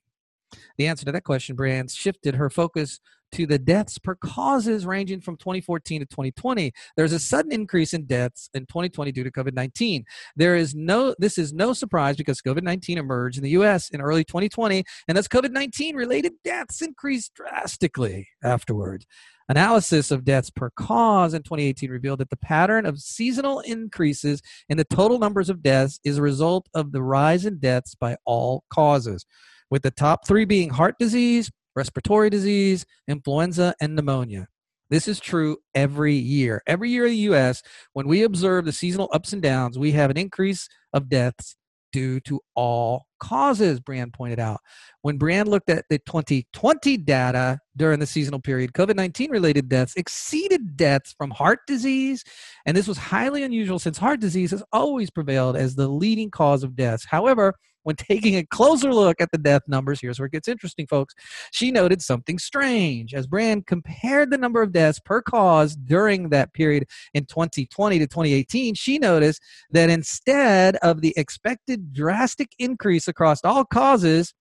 The 0.80 0.88
answer 0.88 1.06
to 1.06 1.12
that 1.12 1.24
question, 1.24 1.56
Brands 1.56 1.94
shifted 1.94 2.36
her 2.36 2.50
focus 2.50 3.00
to 3.34 3.46
the 3.46 3.60
deaths 3.60 3.98
per 3.98 4.16
causes 4.16 4.86
ranging 4.86 5.22
from 5.22 5.38
2014 5.38 6.02
to 6.02 6.06
2020. 6.06 6.72
There's 6.96 7.14
a 7.14 7.20
sudden 7.20 7.52
increase 7.52 7.94
in 7.94 8.06
deaths 8.06 8.50
in 8.54 8.66
2020 8.66 9.12
due 9.12 9.24
to 9.24 9.32
COVID-19. 9.32 10.04
There 10.36 10.56
is 10.56 10.76
no 10.76 11.16
this 11.20 11.38
is 11.38 11.54
no 11.54 11.74
surprise 11.74 12.16
because 12.16 12.42
COVID-19 12.42 12.98
emerged 12.98 13.38
in 13.38 13.44
the 13.44 13.52
US 13.52 13.90
in 13.90 14.02
early 14.02 14.24
2020 14.24 14.84
and 15.08 15.18
as 15.18 15.28
COVID-19 15.28 15.96
related 15.96 16.34
deaths 16.44 16.82
increased 16.82 17.34
drastically 17.34 18.28
afterward. 18.44 19.06
Analysis 19.50 20.12
of 20.12 20.26
deaths 20.26 20.50
per 20.50 20.70
cause 20.72 21.34
in 21.34 21.42
2018 21.42 21.90
revealed 21.90 22.20
that 22.20 22.30
the 22.30 22.38
pattern 22.38 22.86
of 22.86 23.00
seasonal 23.00 23.62
increases 23.62 24.42
in 24.68 24.76
the 24.76 24.84
total 24.84 25.20
numbers 25.20 25.50
of 25.50 25.64
deaths 25.64 26.02
is 26.04 26.18
a 26.18 26.22
result 26.22 26.68
of 26.74 26.92
the 26.92 27.02
rise 27.02 27.46
in 27.46 27.58
deaths 27.58 27.96
by 27.96 28.18
all 28.26 28.66
causes, 28.70 29.26
with 29.70 29.84
the 29.84 29.92
top 29.92 30.28
three 30.28 30.44
being 30.44 30.70
heart 30.70 30.96
disease, 31.00 31.50
respiratory 31.78 32.30
disease, 32.32 32.86
influenza, 33.08 33.76
and 33.80 33.96
pneumonia. 33.96 34.48
This 34.90 35.08
is 35.08 35.20
true 35.20 35.58
every 35.76 36.16
year. 36.16 36.64
Every 36.66 36.90
year 36.90 37.06
in 37.06 37.12
the 37.12 37.34
US, 37.34 37.62
when 37.94 38.08
we 38.08 38.24
observe 38.24 38.66
the 38.66 38.72
seasonal 38.72 39.10
ups 39.14 39.32
and 39.32 39.42
downs, 39.42 39.78
we 39.78 39.92
have 39.92 40.10
an 40.10 40.18
increase 40.18 40.68
of 40.92 41.08
deaths 41.08 41.56
due 41.94 42.20
to 42.22 42.42
all 42.56 43.06
causes, 43.20 43.80
Briand 43.80 44.14
pointed 44.14 44.40
out. 44.40 44.60
When 45.02 45.18
Briand 45.18 45.50
looked 45.50 45.70
at 45.70 45.86
the 45.90 46.00
2020 46.00 46.98
data 46.98 47.60
during 47.76 48.00
the 48.00 48.06
seasonal 48.06 48.40
period, 48.40 48.74
COVID 48.74 48.96
19 48.96 49.30
related 49.30 49.70
deaths 49.70 49.94
exceeded 49.96 50.76
deaths 50.78 51.14
from 51.18 51.32
heart 51.32 51.60
disease. 51.68 52.24
And 52.66 52.76
this 52.76 52.88
was 52.88 52.98
highly 52.98 53.44
unusual 53.44 53.80
since 53.80 53.98
heart 53.98 54.20
disease 54.20 54.52
has 54.52 54.64
always 54.72 55.10
prevailed 55.10 55.56
as 55.56 55.76
the 55.76 55.88
leading 55.88 56.32
cause 56.32 56.64
of 56.64 56.76
deaths. 56.76 57.06
However, 57.06 57.54
when 57.88 57.96
taking 57.96 58.36
a 58.36 58.46
closer 58.46 58.94
look 58.94 59.22
at 59.22 59.32
the 59.32 59.38
death 59.38 59.62
numbers, 59.66 60.02
here's 60.02 60.20
where 60.20 60.26
it 60.26 60.34
gets 60.34 60.50
interesting, 60.50 60.86
folks. 60.88 61.16
She 61.54 61.72
noted 61.72 62.02
something 62.02 62.38
strange. 62.38 63.14
As 63.14 63.28
Briand 63.28 63.66
compared 63.66 64.30
the 64.30 64.38
number 64.38 64.62
of 64.62 64.74
deaths 64.74 65.00
per 65.00 65.22
cause 65.22 65.74
during 65.74 66.28
that 66.28 66.52
period 66.52 66.88
in 67.14 67.24
2020 67.24 67.98
to 68.00 68.06
2018, 68.06 68.76
she 68.76 69.00
noticed 69.00 69.42
that 69.72 69.90
instead 69.90 70.76
of 70.84 71.00
the 71.00 71.14
expected 71.16 71.94
drastic 71.94 72.50
increase 72.60 73.08
across 73.08 73.40
all 73.46 73.64
causes, 73.64 74.34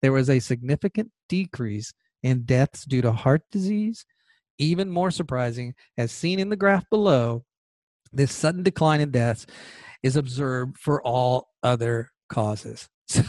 there 0.00 0.12
was 0.12 0.30
a 0.30 0.40
significant 0.40 1.10
decrease 1.28 1.92
in 2.22 2.44
deaths 2.44 2.86
due 2.86 3.02
to 3.02 3.12
heart 3.12 3.42
disease. 3.52 4.06
Even 4.56 4.88
more 4.88 5.10
surprising, 5.10 5.74
as 5.98 6.10
seen 6.10 6.38
in 6.38 6.48
the 6.48 6.56
graph 6.56 6.88
below, 6.88 7.44
this 8.10 8.32
sudden 8.32 8.62
decline 8.62 9.02
in 9.02 9.10
deaths 9.10 9.46
is 10.02 10.16
observed 10.16 10.78
for 10.78 11.02
all 11.02 11.48
other 11.62 12.10
causes. 12.28 12.88
So, 13.08 13.22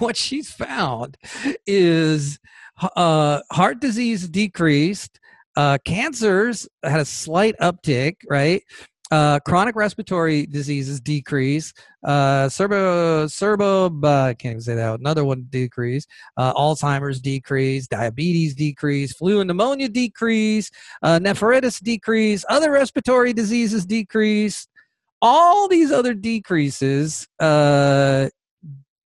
what 0.00 0.16
she's 0.16 0.50
found 0.50 1.16
is 1.68 2.40
uh, 2.96 3.38
heart 3.52 3.80
disease 3.80 4.28
decreased, 4.28 5.20
uh, 5.56 5.78
cancers 5.84 6.68
had 6.82 6.98
a 6.98 7.04
slight 7.04 7.54
uptick, 7.60 8.16
right? 8.28 8.60
Uh, 9.12 9.38
chronic 9.40 9.76
respiratory 9.76 10.46
diseases 10.46 10.98
decrease. 10.98 11.74
Uh, 12.02 12.48
serbo, 12.48 13.26
serbo, 13.26 13.86
uh, 14.02 14.22
I 14.28 14.34
can't 14.34 14.52
even 14.52 14.60
say 14.62 14.74
that. 14.74 14.98
Another 14.98 15.22
one 15.22 15.42
decrease. 15.50 16.06
Uh, 16.38 16.54
Alzheimer's 16.54 17.20
decrease. 17.20 17.86
Diabetes 17.86 18.54
decrease. 18.54 19.12
Flu 19.12 19.40
and 19.40 19.48
pneumonia 19.48 19.90
decrease. 19.90 20.70
Uh, 21.02 21.18
nephritis 21.18 21.78
decrease. 21.78 22.42
Other 22.48 22.70
respiratory 22.70 23.34
diseases 23.34 23.84
decrease 23.84 24.66
all 25.22 25.68
these 25.68 25.90
other 25.90 26.12
decreases 26.12 27.26
uh, 27.40 28.28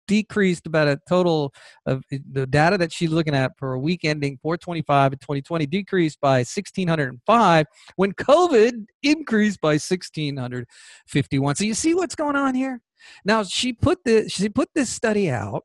decreased 0.07 0.67
about 0.67 0.87
a 0.87 0.99
total 1.09 1.51
of 1.87 2.03
the 2.09 2.45
data 2.45 2.77
that 2.77 2.93
she's 2.93 3.09
looking 3.09 3.35
at 3.35 3.51
for 3.57 3.73
a 3.73 3.79
week 3.79 4.05
ending 4.05 4.37
425 4.41 5.13
in 5.13 5.19
2020 5.19 5.65
decreased 5.65 6.21
by 6.21 6.37
1605 6.37 7.65
when 7.95 8.13
covid 8.13 8.85
increased 9.01 9.59
by 9.59 9.73
1651 9.73 11.55
so 11.55 11.63
you 11.63 11.73
see 11.73 11.95
what's 11.95 12.15
going 12.15 12.35
on 12.35 12.53
here? 12.53 12.81
Now 13.23 13.43
she 13.43 13.73
put 13.73 14.03
this 14.03 14.31
she 14.31 14.49
put 14.49 14.69
this 14.73 14.89
study 14.89 15.29
out 15.29 15.63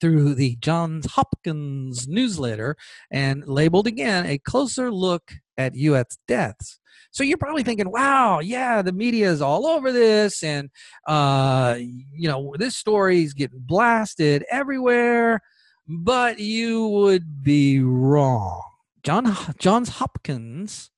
through 0.00 0.34
the 0.34 0.56
Johns 0.60 1.06
Hopkins 1.12 2.08
newsletter 2.08 2.76
and 3.10 3.46
labeled 3.46 3.86
again 3.86 4.26
a 4.26 4.38
closer 4.38 4.90
look 4.90 5.34
at 5.60 5.74
U.S. 5.74 6.18
deaths. 6.26 6.78
So 7.12 7.24
you're 7.24 7.38
probably 7.38 7.64
thinking, 7.64 7.90
wow, 7.90 8.38
yeah, 8.40 8.82
the 8.82 8.92
media 8.92 9.30
is 9.30 9.42
all 9.42 9.66
over 9.66 9.90
this, 9.90 10.42
and 10.44 10.70
uh, 11.06 11.76
you 11.78 12.28
know 12.28 12.54
this 12.56 12.76
story 12.76 13.24
is 13.24 13.34
getting 13.34 13.60
blasted 13.60 14.44
everywhere. 14.50 15.40
But 15.88 16.38
you 16.38 16.86
would 16.86 17.42
be 17.42 17.80
wrong. 17.80 18.62
John 19.02 19.36
Johns 19.58 19.88
Hopkins 19.88 20.90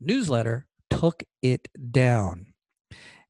newsletter 0.00 0.66
took 0.90 1.22
it 1.40 1.68
down. 1.90 2.52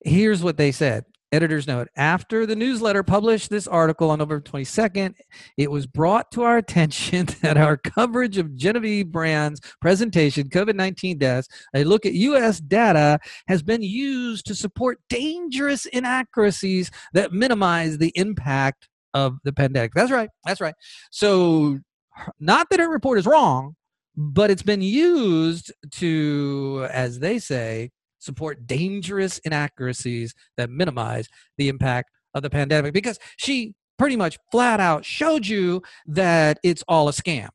Here's 0.04 0.42
what 0.42 0.56
they 0.56 0.72
said. 0.72 1.04
Editor's 1.32 1.66
note 1.66 1.88
After 1.96 2.44
the 2.44 2.54
newsletter 2.54 3.02
published 3.02 3.48
this 3.50 3.66
article 3.66 4.10
on 4.10 4.18
November 4.18 4.42
22nd, 4.42 5.14
it 5.56 5.70
was 5.70 5.86
brought 5.86 6.30
to 6.32 6.42
our 6.42 6.56
attention 6.58 7.26
that 7.40 7.56
our 7.56 7.76
coverage 7.76 8.36
of 8.36 8.54
Genevieve 8.54 9.10
Briand's 9.10 9.60
presentation, 9.80 10.48
COVID 10.48 10.74
19 10.74 11.18
deaths, 11.18 11.48
a 11.74 11.84
look 11.84 12.04
at 12.04 12.12
U.S. 12.12 12.60
data, 12.60 13.18
has 13.48 13.62
been 13.62 13.82
used 13.82 14.46
to 14.46 14.54
support 14.54 15.00
dangerous 15.08 15.86
inaccuracies 15.86 16.90
that 17.14 17.32
minimize 17.32 17.98
the 17.98 18.12
impact 18.14 18.88
of 19.14 19.38
the 19.44 19.52
pandemic. 19.52 19.92
That's 19.94 20.10
right. 20.10 20.28
That's 20.44 20.60
right. 20.60 20.74
So, 21.10 21.78
not 22.38 22.68
that 22.70 22.80
her 22.80 22.90
report 22.90 23.18
is 23.18 23.26
wrong, 23.26 23.74
but 24.16 24.50
it's 24.50 24.62
been 24.62 24.82
used 24.82 25.72
to, 25.92 26.86
as 26.90 27.18
they 27.18 27.38
say, 27.38 27.90
support 28.22 28.66
dangerous 28.66 29.38
inaccuracies 29.38 30.34
that 30.56 30.70
minimize 30.70 31.28
the 31.58 31.68
impact 31.68 32.10
of 32.34 32.42
the 32.42 32.50
pandemic 32.50 32.94
because 32.94 33.18
she 33.36 33.74
pretty 33.98 34.16
much 34.16 34.38
flat 34.50 34.80
out 34.80 35.04
showed 35.04 35.46
you 35.46 35.82
that 36.06 36.58
it's 36.62 36.82
all 36.88 37.08
a 37.08 37.12
scam. 37.12 37.48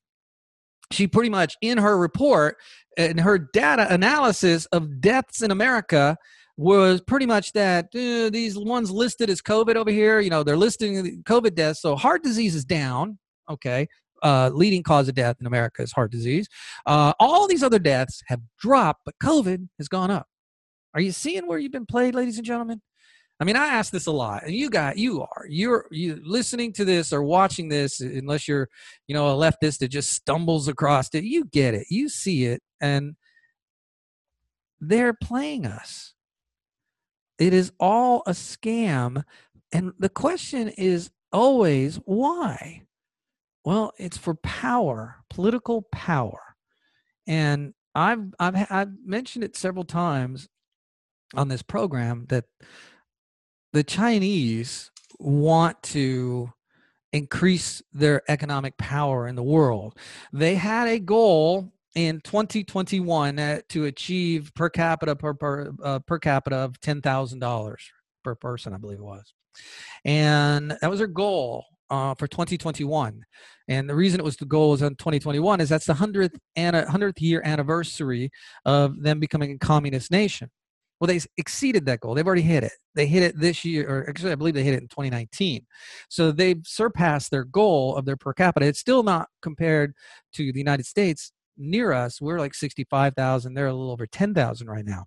She 0.91 1.07
pretty 1.07 1.29
much, 1.29 1.57
in 1.61 1.77
her 1.77 1.97
report, 1.97 2.57
and 2.97 3.19
her 3.19 3.37
data 3.37 3.91
analysis 3.93 4.65
of 4.67 5.01
deaths 5.01 5.41
in 5.41 5.51
America, 5.51 6.17
was 6.55 7.01
pretty 7.01 7.25
much 7.25 7.53
that 7.53 7.85
uh, 7.93 8.29
these 8.31 8.57
ones 8.57 8.89
listed 8.89 9.29
as 9.29 9.41
COVID 9.41 9.75
over 9.75 9.91
here, 9.91 10.19
you 10.19 10.29
know, 10.29 10.43
they're 10.43 10.57
listing 10.57 11.21
COVID 11.23 11.53
deaths. 11.53 11.81
So 11.81 11.95
heart 11.95 12.23
disease 12.23 12.55
is 12.55 12.65
down, 12.65 13.19
okay. 13.49 13.87
Uh, 14.23 14.49
leading 14.51 14.81
cause 14.81 15.07
of 15.07 15.13
death 15.13 15.35
in 15.39 15.45
America 15.45 15.83
is 15.83 15.91
heart 15.91 16.11
disease. 16.11 16.47
Uh, 16.87 17.13
all 17.19 17.47
these 17.47 17.61
other 17.61 17.77
deaths 17.77 18.23
have 18.27 18.41
dropped, 18.59 19.01
but 19.05 19.13
COVID 19.21 19.67
has 19.77 19.87
gone 19.87 20.09
up. 20.09 20.27
Are 20.93 21.01
you 21.01 21.11
seeing 21.11 21.47
where 21.47 21.59
you've 21.59 21.71
been 21.71 21.85
played, 21.85 22.15
ladies 22.15 22.37
and 22.37 22.45
gentlemen? 22.45 22.81
I 23.39 23.43
mean, 23.43 23.55
I 23.55 23.67
ask 23.67 23.91
this 23.91 24.07
a 24.07 24.11
lot, 24.11 24.43
and 24.45 24.53
you 24.53 24.69
got 24.69 24.97
you 24.97 25.21
are 25.21 25.45
you're 25.47 25.85
you 25.91 26.19
listening 26.23 26.73
to 26.73 26.85
this 26.85 27.13
or 27.13 27.21
watching 27.21 27.69
this, 27.69 27.99
unless 27.99 28.47
you're 28.47 28.67
you 29.07 29.13
know 29.13 29.27
a 29.27 29.51
leftist 29.51 29.79
that 29.79 29.89
just 29.89 30.11
stumbles 30.11 30.67
across 30.67 31.13
it. 31.13 31.23
You 31.23 31.45
get 31.45 31.75
it, 31.75 31.85
you 31.89 32.09
see 32.09 32.45
it, 32.45 32.63
and 32.81 33.15
they're 34.79 35.13
playing 35.13 35.67
us. 35.67 36.13
It 37.37 37.53
is 37.53 37.71
all 37.79 38.23
a 38.25 38.31
scam, 38.31 39.23
and 39.71 39.93
the 39.99 40.09
question 40.09 40.69
is 40.69 41.11
always 41.31 41.97
why. 42.05 42.83
Well, 43.63 43.91
it's 43.99 44.17
for 44.17 44.33
power, 44.33 45.17
political 45.29 45.83
power, 45.91 46.55
and 47.27 47.75
I've 47.93 48.33
I've 48.39 48.71
I've 48.71 48.91
mentioned 49.05 49.43
it 49.43 49.55
several 49.55 49.85
times 49.85 50.47
on 51.35 51.47
this 51.47 51.61
program 51.61 52.25
that 52.29 52.45
the 53.73 53.83
Chinese 53.83 54.91
want 55.19 55.81
to 55.83 56.51
increase 57.13 57.81
their 57.93 58.21
economic 58.29 58.77
power 58.77 59.27
in 59.27 59.35
the 59.35 59.43
world. 59.43 59.97
They 60.33 60.55
had 60.55 60.87
a 60.87 60.99
goal 60.99 61.71
in 61.95 62.21
2021 62.21 63.39
uh, 63.39 63.59
to 63.69 63.85
achieve 63.85 64.51
per 64.55 64.69
capita 64.69 65.15
per 65.15 65.33
per, 65.33 65.73
uh, 65.83 65.99
per 65.99 66.19
capita 66.19 66.57
of 66.57 66.79
$10,000 66.79 67.75
per 68.23 68.35
person, 68.35 68.73
I 68.73 68.77
believe 68.77 68.99
it 68.99 69.03
was. 69.03 69.33
And 70.05 70.77
that 70.81 70.89
was 70.89 70.99
their 70.99 71.07
goal 71.07 71.65
uh, 71.89 72.13
for 72.15 72.27
2021. 72.27 73.23
And 73.67 73.89
the 73.89 73.95
reason 73.95 74.19
it 74.19 74.23
was 74.23 74.37
the 74.37 74.45
goal 74.45 74.71
was 74.71 74.83
on 74.83 74.95
2021 74.95 75.59
is 75.59 75.69
that's 75.69 75.85
the 75.85 75.93
100th, 75.93 76.37
100th 76.57 77.21
year 77.21 77.41
anniversary 77.43 78.31
of 78.65 79.01
them 79.01 79.19
becoming 79.19 79.51
a 79.51 79.57
communist 79.57 80.11
nation. 80.11 80.49
Well, 80.99 81.07
they 81.07 81.19
exceeded 81.37 81.85
that 81.85 81.99
goal. 81.99 82.15
They've 82.15 82.25
already 82.25 82.41
hit 82.41 82.63
it. 82.63 82.71
They 82.95 83.05
hit 83.05 83.23
it 83.23 83.39
this 83.39 83.63
year, 83.63 83.87
or 83.87 84.09
actually, 84.09 84.31
I 84.31 84.35
believe 84.35 84.55
they 84.55 84.63
hit 84.63 84.73
it 84.73 84.81
in 84.81 84.87
2019. 84.87 85.65
So 86.09 86.31
they've 86.31 86.61
surpassed 86.65 87.29
their 87.29 87.43
goal 87.43 87.95
of 87.95 88.05
their 88.05 88.17
per 88.17 88.33
capita. 88.33 88.65
It's 88.65 88.79
still 88.79 89.03
not 89.03 89.29
compared 89.41 89.93
to 90.33 90.51
the 90.51 90.57
United 90.59 90.85
States 90.85 91.31
near 91.57 91.93
us. 91.93 92.19
We're 92.19 92.39
like 92.39 92.55
65,000. 92.55 93.53
They're 93.53 93.67
a 93.67 93.73
little 93.73 93.91
over 93.91 94.07
10,000 94.07 94.67
right 94.67 94.85
now. 94.85 95.05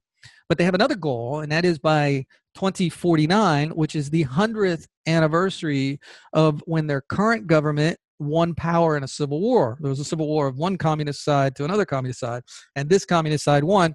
But 0.48 0.58
they 0.58 0.64
have 0.64 0.74
another 0.74 0.96
goal, 0.96 1.40
and 1.40 1.50
that 1.52 1.64
is 1.64 1.78
by 1.78 2.26
2049, 2.54 3.70
which 3.70 3.94
is 3.94 4.10
the 4.10 4.24
100th 4.24 4.86
anniversary 5.06 6.00
of 6.32 6.62
when 6.66 6.86
their 6.86 7.00
current 7.00 7.46
government 7.46 7.98
won 8.18 8.54
power 8.54 8.96
in 8.96 9.04
a 9.04 9.08
civil 9.08 9.40
war. 9.40 9.78
There 9.80 9.88
was 9.88 10.00
a 10.00 10.04
civil 10.04 10.28
war 10.28 10.46
of 10.46 10.56
one 10.56 10.76
communist 10.76 11.24
side 11.24 11.56
to 11.56 11.64
another 11.64 11.86
communist 11.86 12.20
side, 12.20 12.42
and 12.76 12.88
this 12.88 13.04
communist 13.04 13.44
side 13.44 13.64
won 13.64 13.94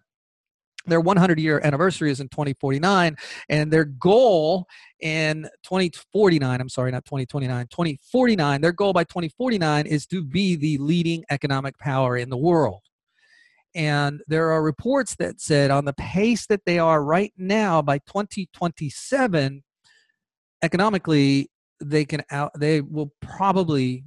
their 0.87 1.01
100 1.01 1.39
year 1.39 1.61
anniversary 1.63 2.11
is 2.11 2.19
in 2.19 2.29
2049 2.29 3.15
and 3.49 3.71
their 3.71 3.85
goal 3.85 4.65
in 5.01 5.43
2049 5.63 6.61
i'm 6.61 6.69
sorry 6.69 6.91
not 6.91 7.05
2029 7.05 7.67
2049 7.67 8.61
their 8.61 8.71
goal 8.71 8.93
by 8.93 9.03
2049 9.03 9.85
is 9.85 10.05
to 10.07 10.23
be 10.23 10.55
the 10.55 10.77
leading 10.77 11.23
economic 11.29 11.77
power 11.77 12.17
in 12.17 12.29
the 12.29 12.37
world. 12.37 12.81
And 13.73 14.21
there 14.27 14.51
are 14.51 14.63
reports 14.63 15.15
that 15.17 15.41
said 15.41 15.69
on 15.69 15.85
the 15.85 15.93
pace 15.93 16.47
that 16.47 16.61
they 16.65 16.79
are 16.79 17.03
right 17.03 17.33
now 17.37 17.81
by 17.81 17.97
2027 17.99 19.63
economically 20.63 21.49
they 21.83 22.05
can 22.05 22.23
out 22.31 22.51
they 22.57 22.79
will 22.79 23.11
probably 23.21 24.05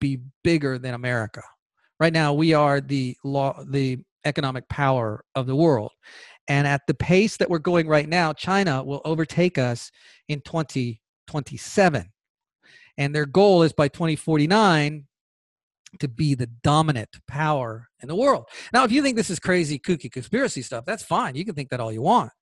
be 0.00 0.18
bigger 0.42 0.78
than 0.78 0.94
america. 0.94 1.42
Right 2.00 2.12
now 2.12 2.32
we 2.32 2.54
are 2.54 2.80
the 2.80 3.16
law 3.22 3.62
the 3.68 3.98
economic 4.24 4.68
power 4.68 5.24
of 5.34 5.46
the 5.46 5.56
world. 5.56 5.92
And 6.48 6.66
at 6.66 6.82
the 6.86 6.94
pace 6.94 7.36
that 7.36 7.50
we're 7.50 7.58
going 7.58 7.86
right 7.86 8.08
now, 8.08 8.32
China 8.32 8.82
will 8.82 9.00
overtake 9.04 9.58
us 9.58 9.90
in 10.28 10.40
2027. 10.40 12.12
And 12.98 13.14
their 13.14 13.26
goal 13.26 13.62
is 13.62 13.72
by 13.72 13.88
2049 13.88 15.06
to 16.00 16.08
be 16.08 16.34
the 16.34 16.48
dominant 16.62 17.10
power 17.28 17.88
in 18.00 18.08
the 18.08 18.16
world. 18.16 18.46
Now, 18.72 18.84
if 18.84 18.92
you 18.92 19.02
think 19.02 19.16
this 19.16 19.30
is 19.30 19.38
crazy, 19.38 19.78
kooky 19.78 20.10
conspiracy 20.10 20.62
stuff, 20.62 20.84
that's 20.84 21.02
fine. 21.02 21.34
You 21.34 21.44
can 21.44 21.54
think 21.54 21.70
that 21.70 21.80
all 21.80 21.92
you 21.92 22.02
want. 22.02 22.32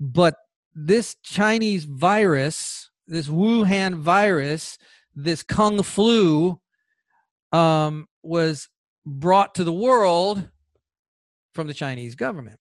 But 0.00 0.34
this 0.74 1.16
Chinese 1.22 1.84
virus, 1.84 2.90
this 3.06 3.28
Wuhan 3.28 3.96
virus, 3.96 4.78
this 5.14 5.42
Kung 5.42 5.82
flu, 5.82 6.60
um, 7.52 8.08
was 8.22 8.68
brought 9.06 9.54
to 9.54 9.64
the 9.64 9.72
world 9.72 10.48
from 11.54 11.66
the 11.66 11.74
Chinese 11.74 12.14
government. 12.14 12.58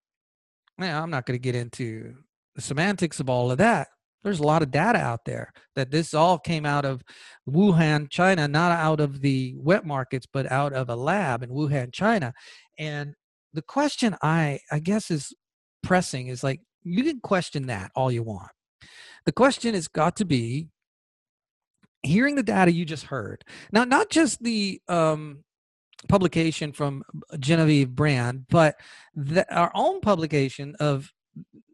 Now, 0.78 1.02
I'm 1.02 1.10
not 1.10 1.26
going 1.26 1.38
to 1.38 1.42
get 1.42 1.56
into 1.56 2.16
the 2.56 2.62
semantics 2.62 3.20
of 3.20 3.30
all 3.30 3.52
of 3.52 3.58
that. 3.58 3.88
There's 4.24 4.40
a 4.40 4.48
lot 4.48 4.64
of 4.64 4.72
data 4.72 5.00
out 5.00 5.26
there 5.26 5.52
that 5.76 5.92
this 5.92 6.14
all 6.14 6.40
came 6.40 6.66
out 6.66 6.86
of 6.86 7.02
Wuhan, 7.50 8.10
China, 8.10 8.48
not 8.48 8.72
out 8.72 9.02
of 9.02 9.20
the 9.20 9.54
wet 9.58 9.86
markets, 9.86 10.26
but 10.32 10.50
out 10.52 10.72
of 10.72 10.90
a 10.90 10.96
lab 10.96 11.44
in 11.44 11.50
Wuhan, 11.50 11.92
China. 11.92 12.34
And 12.80 13.16
the 13.54 13.62
question 13.62 14.16
I, 14.22 14.60
I 14.72 14.80
guess, 14.80 15.12
is 15.12 15.34
pressing 15.82 16.28
is 16.28 16.44
like, 16.44 16.62
you 16.84 17.04
can 17.04 17.20
question 17.20 17.68
that 17.68 17.92
all 17.96 18.12
you 18.12 18.24
want. 18.24 18.52
The 19.26 19.32
question 19.32 19.74
has 19.74 19.88
got 19.88 20.16
to 20.18 20.26
be 20.26 20.70
hearing 22.02 22.36
the 22.36 22.44
data 22.44 22.72
you 22.72 22.86
just 22.86 23.06
heard. 23.06 23.44
Now, 23.72 23.84
not 23.84 24.10
just 24.10 24.42
the 24.44 24.82
um, 24.88 25.44
publication 26.08 26.72
from 26.72 27.04
Genevieve 27.40 27.96
Briand, 27.96 28.46
but 28.50 28.76
the, 29.16 29.52
our 29.54 29.72
own 29.74 30.02
publication 30.02 30.76
of 30.80 31.12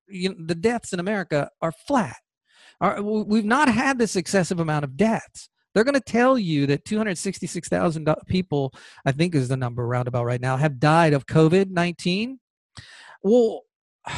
you 0.08 0.30
know, 0.30 0.36
the 0.40 0.56
deaths 0.56 0.94
in 0.94 1.00
America 1.00 1.50
are 1.62 1.72
flat. 1.72 2.18
Our, 2.82 3.02
we've 3.02 3.46
not 3.46 3.70
had 3.70 4.00
this 4.00 4.16
excessive 4.16 4.60
amount 4.60 4.86
of 4.86 4.96
deaths. 4.98 5.50
They're 5.74 5.84
going 5.84 5.94
to 5.94 6.02
tell 6.02 6.38
you 6.40 6.66
that 6.68 6.86
266,000 6.86 8.08
people, 8.28 8.74
I 9.06 9.12
think 9.12 9.36
is 9.36 9.50
the 9.50 9.58
number 9.58 9.86
roundabout 9.86 10.26
right 10.26 10.42
now, 10.42 10.58
have 10.58 10.80
died 10.80 11.14
of 11.14 11.26
COVID 11.28 11.70
19. 11.70 12.40
Well, 13.22 13.64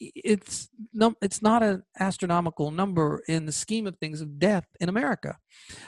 it's 0.00 0.68
no, 0.92 1.14
it's 1.22 1.42
not 1.42 1.62
an 1.62 1.82
astronomical 1.98 2.70
number 2.70 3.22
in 3.28 3.46
the 3.46 3.52
scheme 3.52 3.86
of 3.86 3.96
things 3.98 4.20
of 4.20 4.38
death 4.38 4.66
in 4.80 4.88
America. 4.88 5.38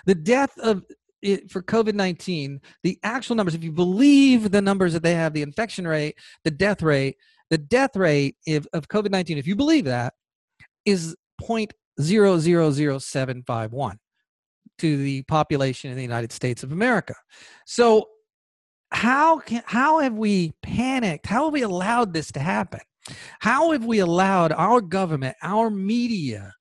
The 0.06 0.14
death 0.14 0.56
of 0.58 0.84
it, 1.24 1.50
for 1.50 1.62
COVID 1.62 1.94
19, 1.94 2.60
the 2.82 2.98
actual 3.02 3.36
numbers, 3.36 3.54
if 3.54 3.64
you 3.64 3.72
believe 3.72 4.50
the 4.50 4.60
numbers 4.62 4.92
that 4.92 5.02
they 5.02 5.14
have, 5.14 5.32
the 5.32 5.42
infection 5.42 5.88
rate, 5.88 6.16
the 6.44 6.50
death 6.50 6.82
rate, 6.82 7.16
the 7.50 7.58
death 7.58 7.94
rate 7.96 8.36
of, 8.48 8.66
of 8.72 8.88
COVID 8.88 9.10
19, 9.10 9.38
if 9.38 9.46
you 9.46 9.54
believe 9.56 9.84
that, 9.86 10.12
is 10.84 11.16
0.000751 11.42 13.96
to 14.78 14.96
the 14.96 15.22
population 15.22 15.90
in 15.90 15.96
the 15.96 16.02
United 16.02 16.32
States 16.32 16.62
of 16.62 16.72
America. 16.72 17.14
So, 17.66 18.08
how 18.90 19.38
can 19.38 19.62
how 19.66 20.00
have 20.00 20.14
we 20.14 20.52
panicked? 20.62 21.26
How 21.26 21.44
have 21.44 21.52
we 21.52 21.62
allowed 21.62 22.12
this 22.12 22.32
to 22.32 22.40
happen? 22.40 22.80
How 23.40 23.72
have 23.72 23.84
we 23.84 23.98
allowed 23.98 24.52
our 24.52 24.80
government, 24.80 25.36
our 25.42 25.70
media, 25.70 26.54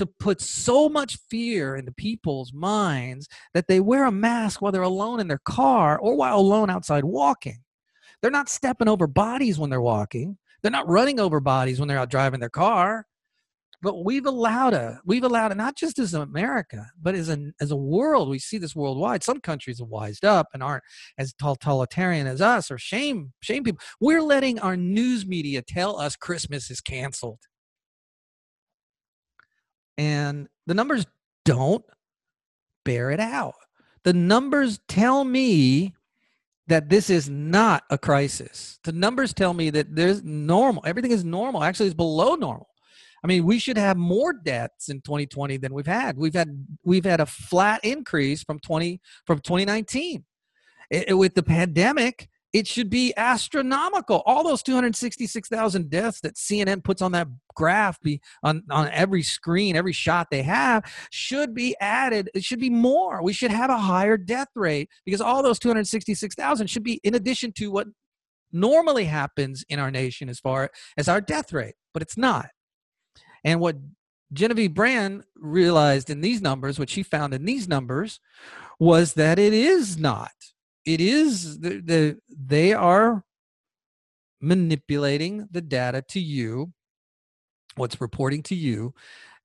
to 0.00 0.06
put 0.06 0.40
so 0.40 0.88
much 0.88 1.18
fear 1.28 1.76
into 1.76 1.92
people's 1.92 2.54
minds 2.54 3.28
that 3.52 3.68
they 3.68 3.80
wear 3.80 4.06
a 4.06 4.10
mask 4.10 4.62
while 4.62 4.72
they're 4.72 4.80
alone 4.80 5.20
in 5.20 5.28
their 5.28 5.42
car 5.44 5.98
or 5.98 6.16
while 6.16 6.38
alone 6.38 6.70
outside 6.70 7.04
walking. 7.04 7.58
They're 8.22 8.30
not 8.30 8.48
stepping 8.48 8.88
over 8.88 9.06
bodies 9.06 9.58
when 9.58 9.68
they're 9.68 9.82
walking. 9.82 10.38
They're 10.62 10.72
not 10.72 10.88
running 10.88 11.20
over 11.20 11.38
bodies 11.38 11.78
when 11.78 11.86
they're 11.86 11.98
out 11.98 12.10
driving 12.10 12.40
their 12.40 12.48
car. 12.48 13.04
But 13.82 14.02
we've 14.02 14.24
allowed 14.24 14.72
a 14.72 15.00
we've 15.04 15.24
allowed 15.24 15.52
it 15.52 15.56
not 15.56 15.76
just 15.76 15.98
as 15.98 16.14
America, 16.14 16.86
but 17.00 17.14
as 17.14 17.28
a 17.28 17.52
as 17.60 17.70
a 17.70 17.76
world. 17.76 18.30
We 18.30 18.38
see 18.38 18.56
this 18.56 18.74
worldwide. 18.74 19.22
Some 19.22 19.40
countries 19.40 19.80
have 19.80 19.88
wised 19.88 20.24
up 20.24 20.48
and 20.54 20.62
aren't 20.62 20.84
as 21.18 21.34
totalitarian 21.34 22.26
as 22.26 22.40
us 22.40 22.70
or 22.70 22.78
shame 22.78 23.32
shame 23.40 23.64
people. 23.64 23.82
We're 24.00 24.22
letting 24.22 24.58
our 24.60 24.76
news 24.78 25.26
media 25.26 25.60
tell 25.62 25.98
us 25.98 26.16
Christmas 26.16 26.70
is 26.70 26.80
canceled 26.80 27.40
and 30.00 30.48
the 30.66 30.72
numbers 30.72 31.04
don't 31.44 31.84
bear 32.86 33.10
it 33.10 33.20
out. 33.20 33.54
The 34.02 34.14
numbers 34.14 34.80
tell 34.88 35.24
me 35.24 35.94
that 36.68 36.88
this 36.88 37.10
is 37.10 37.28
not 37.28 37.84
a 37.90 37.98
crisis. 37.98 38.78
The 38.84 38.92
numbers 38.92 39.34
tell 39.34 39.52
me 39.52 39.68
that 39.68 39.94
there's 39.94 40.24
normal. 40.24 40.82
Everything 40.86 41.10
is 41.10 41.22
normal. 41.22 41.62
Actually, 41.62 41.86
it's 41.86 41.94
below 41.94 42.34
normal. 42.34 42.68
I 43.22 43.26
mean, 43.26 43.44
we 43.44 43.58
should 43.58 43.76
have 43.76 43.98
more 43.98 44.32
deaths 44.32 44.88
in 44.88 45.02
2020 45.02 45.58
than 45.58 45.74
we've 45.74 45.86
had. 45.86 46.16
We've 46.16 46.32
had 46.32 46.66
we've 46.82 47.04
had 47.04 47.20
a 47.20 47.26
flat 47.26 47.84
increase 47.84 48.42
from 48.42 48.58
20 48.58 49.02
from 49.26 49.40
2019. 49.40 50.24
It, 50.90 51.18
with 51.18 51.34
the 51.34 51.42
pandemic, 51.42 52.30
it 52.52 52.66
should 52.66 52.90
be 52.90 53.14
astronomical. 53.16 54.22
All 54.26 54.42
those 54.42 54.62
266,000 54.62 55.88
deaths 55.88 56.20
that 56.20 56.34
CNN 56.34 56.82
puts 56.82 57.00
on 57.00 57.12
that 57.12 57.28
graph 57.54 58.00
be 58.00 58.20
on, 58.42 58.62
on 58.70 58.88
every 58.92 59.22
screen, 59.22 59.76
every 59.76 59.92
shot 59.92 60.28
they 60.30 60.42
have 60.42 60.84
should 61.10 61.54
be 61.54 61.76
added. 61.80 62.30
It 62.34 62.42
should 62.42 62.60
be 62.60 62.70
more. 62.70 63.22
We 63.22 63.32
should 63.32 63.52
have 63.52 63.70
a 63.70 63.78
higher 63.78 64.16
death 64.16 64.48
rate 64.56 64.88
because 65.04 65.20
all 65.20 65.42
those 65.42 65.58
266,000 65.58 66.66
should 66.66 66.82
be 66.82 67.00
in 67.04 67.14
addition 67.14 67.52
to 67.52 67.70
what 67.70 67.86
normally 68.52 69.04
happens 69.04 69.64
in 69.68 69.78
our 69.78 69.90
nation 69.90 70.28
as 70.28 70.40
far 70.40 70.70
as 70.96 71.08
our 71.08 71.20
death 71.20 71.52
rate, 71.52 71.74
but 71.92 72.02
it's 72.02 72.16
not. 72.16 72.48
And 73.44 73.60
what 73.60 73.76
Genevieve 74.32 74.74
Briand 74.74 75.24
realized 75.36 76.10
in 76.10 76.20
these 76.20 76.42
numbers, 76.42 76.78
what 76.78 76.90
she 76.90 77.02
found 77.02 77.32
in 77.32 77.44
these 77.44 77.68
numbers, 77.68 78.20
was 78.78 79.14
that 79.14 79.38
it 79.38 79.52
is 79.52 79.98
not 79.98 80.32
it 80.84 81.00
is 81.00 81.58
the, 81.60 81.80
the 81.80 82.18
they 82.28 82.72
are 82.72 83.24
manipulating 84.40 85.46
the 85.50 85.60
data 85.60 86.02
to 86.02 86.20
you 86.20 86.72
what's 87.76 88.00
reporting 88.00 88.42
to 88.42 88.54
you 88.54 88.94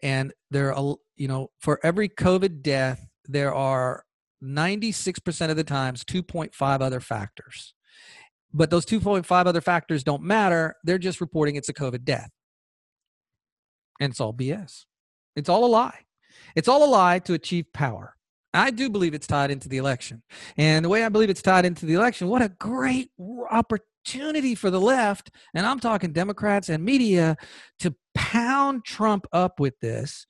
and 0.01 0.33
there 0.51 0.73
are 0.73 0.95
you 1.15 1.27
know 1.27 1.49
for 1.59 1.79
every 1.83 2.07
covid 2.07 2.61
death 2.61 3.05
there 3.27 3.53
are 3.53 4.05
96% 4.43 5.49
of 5.49 5.55
the 5.57 5.63
times 5.63 6.03
2.5 6.03 6.81
other 6.81 6.99
factors. 6.99 7.73
But 8.53 8.69
those 8.69 8.85
2.5 8.85 9.25
other 9.45 9.61
factors 9.61 10.03
don't 10.03 10.23
matter 10.23 10.75
they're 10.83 10.97
just 10.97 11.19
reporting 11.19 11.55
it's 11.55 11.69
a 11.69 11.73
covid 11.73 12.03
death. 12.03 12.29
And 13.99 14.11
it's 14.11 14.19
all 14.21 14.33
bs 14.33 14.85
it's 15.35 15.49
all 15.49 15.65
a 15.65 15.67
lie. 15.67 15.99
It's 16.55 16.67
all 16.67 16.85
a 16.85 16.89
lie 16.89 17.19
to 17.19 17.33
achieve 17.33 17.65
power 17.73 18.15
I 18.55 18.71
do 18.71 18.89
believe 18.89 19.13
it's 19.13 19.27
tied 19.27 19.51
into 19.51 19.69
the 19.69 19.77
election. 19.77 20.23
And 20.57 20.85
the 20.85 20.89
way 20.89 21.03
I 21.03 21.09
believe 21.09 21.29
it's 21.29 21.41
tied 21.41 21.65
into 21.65 21.85
the 21.85 21.93
election, 21.93 22.27
what 22.27 22.41
a 22.41 22.49
great 22.49 23.11
opportunity 23.49 24.55
for 24.55 24.69
the 24.69 24.79
left, 24.79 25.31
and 25.53 25.65
I'm 25.65 25.79
talking 25.79 26.13
Democrats 26.13 26.69
and 26.69 26.83
media, 26.83 27.37
to 27.79 27.95
pound 28.13 28.85
Trump 28.85 29.25
up 29.31 29.59
with 29.59 29.79
this 29.79 30.25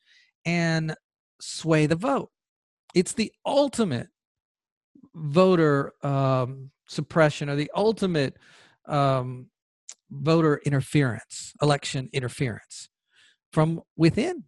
and 0.46 0.96
sway 1.42 1.86
the 1.86 1.96
vote. 1.96 2.30
It's 2.94 3.14
the 3.14 3.32
ultimate 3.46 4.08
voter 5.14 5.94
um, 6.02 6.72
suppression 6.88 7.50
or 7.50 7.56
the 7.56 7.72
ultimate 7.76 8.38
um, 8.88 9.48
voter 10.12 10.62
interference, 10.66 11.54
election 11.62 12.10
interference 12.14 12.90
from 13.52 13.82
within. 13.98 14.44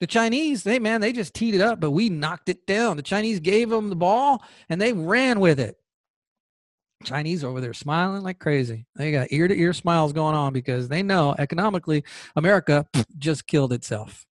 The 0.00 0.06
Chinese, 0.06 0.62
they 0.64 0.78
man, 0.78 1.00
they 1.02 1.12
just 1.12 1.34
teed 1.34 1.54
it 1.54 1.60
up, 1.60 1.78
but 1.80 1.90
we 1.90 2.08
knocked 2.08 2.48
it 2.48 2.66
down. 2.66 2.96
The 2.96 3.02
Chinese 3.02 3.38
gave 3.40 3.68
them 3.68 3.90
the 3.90 3.96
ball 3.96 4.42
and 4.68 4.80
they 4.80 4.92
ran 4.94 5.40
with 5.40 5.60
it. 5.60 5.76
Chinese 7.04 7.44
over 7.44 7.60
there 7.60 7.72
smiling 7.72 8.22
like 8.22 8.38
crazy. 8.38 8.86
They 8.96 9.12
got 9.12 9.28
ear 9.30 9.48
to 9.48 9.58
ear 9.58 9.72
smiles 9.72 10.12
going 10.12 10.34
on 10.34 10.52
because 10.52 10.88
they 10.88 11.02
know 11.02 11.34
economically 11.38 12.04
America 12.36 12.86
just 13.18 13.46
killed 13.46 13.72
itself. 13.72 14.26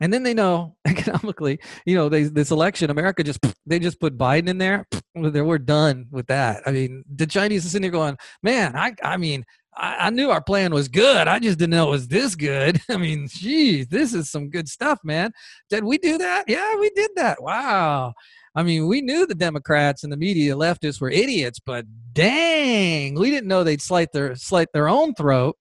and 0.00 0.12
then 0.12 0.22
they 0.22 0.34
know 0.34 0.76
economically, 0.84 1.58
you 1.84 1.94
know, 1.94 2.08
they, 2.08 2.24
this 2.24 2.50
election, 2.50 2.90
America 2.90 3.24
just 3.24 3.40
they 3.66 3.78
just 3.78 4.00
put 4.00 4.18
Biden 4.18 4.48
in 4.48 4.58
there. 4.58 4.86
We're 5.14 5.58
done 5.58 6.06
with 6.10 6.26
that. 6.26 6.62
I 6.66 6.72
mean, 6.72 7.04
the 7.12 7.26
Chinese 7.26 7.64
are 7.64 7.70
sitting 7.70 7.82
there 7.82 7.90
going, 7.90 8.18
"Man, 8.42 8.76
I, 8.76 8.94
I 9.02 9.16
mean, 9.16 9.44
I, 9.76 10.06
I 10.06 10.10
knew 10.10 10.30
our 10.30 10.42
plan 10.42 10.72
was 10.72 10.88
good. 10.88 11.28
I 11.28 11.38
just 11.38 11.58
didn't 11.58 11.70
know 11.70 11.88
it 11.88 11.90
was 11.90 12.08
this 12.08 12.34
good. 12.34 12.80
I 12.90 12.96
mean, 12.96 13.28
geez, 13.28 13.88
this 13.88 14.14
is 14.14 14.30
some 14.30 14.50
good 14.50 14.68
stuff, 14.68 14.98
man. 15.04 15.32
Did 15.70 15.84
we 15.84 15.98
do 15.98 16.18
that? 16.18 16.44
Yeah, 16.48 16.76
we 16.76 16.90
did 16.90 17.10
that. 17.16 17.42
Wow." 17.42 18.14
I 18.56 18.62
mean, 18.62 18.86
we 18.86 19.02
knew 19.02 19.26
the 19.26 19.34
Democrats 19.34 20.02
and 20.02 20.10
the 20.10 20.16
media 20.16 20.54
leftists 20.54 20.98
were 20.98 21.10
idiots, 21.10 21.60
but 21.60 21.84
dang, 22.14 23.14
we 23.14 23.30
didn't 23.30 23.48
know 23.48 23.62
they'd 23.62 23.82
slight 23.82 24.12
their 24.12 24.34
slight 24.34 24.68
their 24.72 24.88
own 24.88 25.14
throat. 25.14 25.56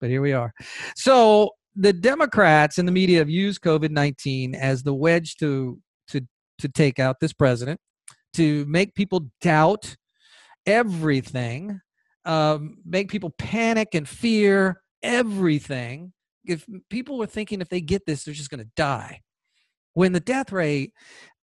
But 0.00 0.08
here 0.08 0.22
we 0.22 0.32
are. 0.32 0.52
So 0.96 1.50
the 1.76 1.92
Democrats 1.92 2.78
and 2.78 2.88
the 2.88 2.92
media 2.92 3.18
have 3.18 3.28
used 3.28 3.60
COVID 3.60 3.90
nineteen 3.90 4.54
as 4.54 4.82
the 4.82 4.94
wedge 4.94 5.36
to 5.36 5.78
to 6.08 6.22
to 6.60 6.68
take 6.68 6.98
out 6.98 7.20
this 7.20 7.34
president, 7.34 7.78
to 8.34 8.64
make 8.66 8.94
people 8.94 9.28
doubt 9.42 9.96
everything, 10.66 11.80
um, 12.24 12.78
make 12.84 13.10
people 13.10 13.30
panic 13.30 13.94
and 13.94 14.08
fear 14.08 14.82
everything. 15.02 16.12
If 16.44 16.66
people 16.90 17.18
were 17.18 17.26
thinking 17.26 17.60
if 17.60 17.68
they 17.68 17.80
get 17.80 18.06
this, 18.06 18.24
they're 18.24 18.34
just 18.34 18.50
going 18.50 18.64
to 18.64 18.70
die, 18.76 19.22
when 19.94 20.12
the 20.12 20.20
death 20.20 20.52
rate 20.52 20.92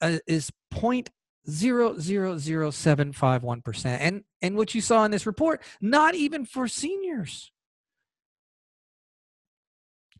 uh, 0.01 0.19
is 0.27 0.51
point 0.69 1.09
zero 1.49 1.97
zero 1.97 2.37
zero 2.37 2.69
seven 2.69 3.11
five 3.11 3.43
one 3.43 3.61
percent, 3.61 4.01
and 4.01 4.23
and 4.41 4.55
what 4.55 4.75
you 4.75 4.81
saw 4.81 5.03
in 5.05 5.11
this 5.11 5.25
report, 5.25 5.63
not 5.81 6.15
even 6.15 6.45
for 6.45 6.67
seniors 6.67 7.51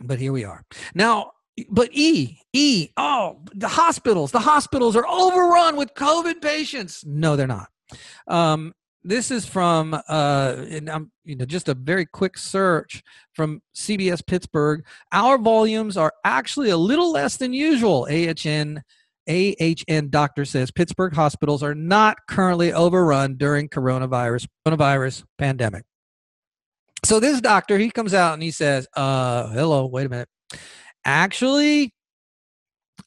but 0.04 0.20
here 0.20 0.32
we 0.32 0.44
are. 0.44 0.64
Now, 0.94 1.32
but 1.70 1.90
E, 1.92 2.40
E, 2.54 2.90
oh, 2.98 3.42
the 3.54 3.68
hospitals, 3.68 4.32
the 4.32 4.40
hospitals 4.40 4.96
are 4.96 5.08
overrun 5.08 5.76
with 5.76 5.94
COVID 5.94 6.42
patients. 6.42 7.04
No, 7.06 7.36
they're 7.36 7.48
not. 7.48 7.70
Um, 8.28 8.74
this 9.04 9.32
is 9.32 9.46
from, 9.46 9.94
uh, 9.94 10.56
and 10.70 10.90
I'm, 10.90 11.12
you 11.24 11.36
know, 11.36 11.46
just 11.46 11.70
a 11.70 11.74
very 11.74 12.06
quick 12.06 12.38
search 12.38 13.02
from 13.34 13.62
CBS 13.76 14.26
Pittsburgh. 14.26 14.86
Our 15.12 15.38
volumes 15.38 15.98
are 15.98 16.14
actually 16.24 16.70
a 16.70 16.78
little 16.78 17.12
less 17.12 17.38
than 17.38 17.54
usual. 17.54 18.08
AHN, 18.10 18.84
AHN 19.28 20.10
doctor 20.10 20.46
says 20.46 20.72
Pittsburgh 20.72 21.14
hospitals 21.14 21.64
are 21.64 21.76
not 21.76 22.18
currently 22.28 22.74
overrun 22.74 23.38
during 23.38 23.70
coronavirus 23.70 24.48
coronavirus 24.66 25.24
pandemic 25.38 25.84
so 27.04 27.20
this 27.20 27.42
doctor 27.42 27.78
he 27.78 27.90
comes 27.90 28.14
out 28.14 28.34
and 28.34 28.44
he 28.44 28.52
says 28.52 28.88
uh 28.96 29.48
hello 29.50 29.86
wait 29.86 30.06
a 30.06 30.10
minute 30.10 30.30
actually 31.06 31.94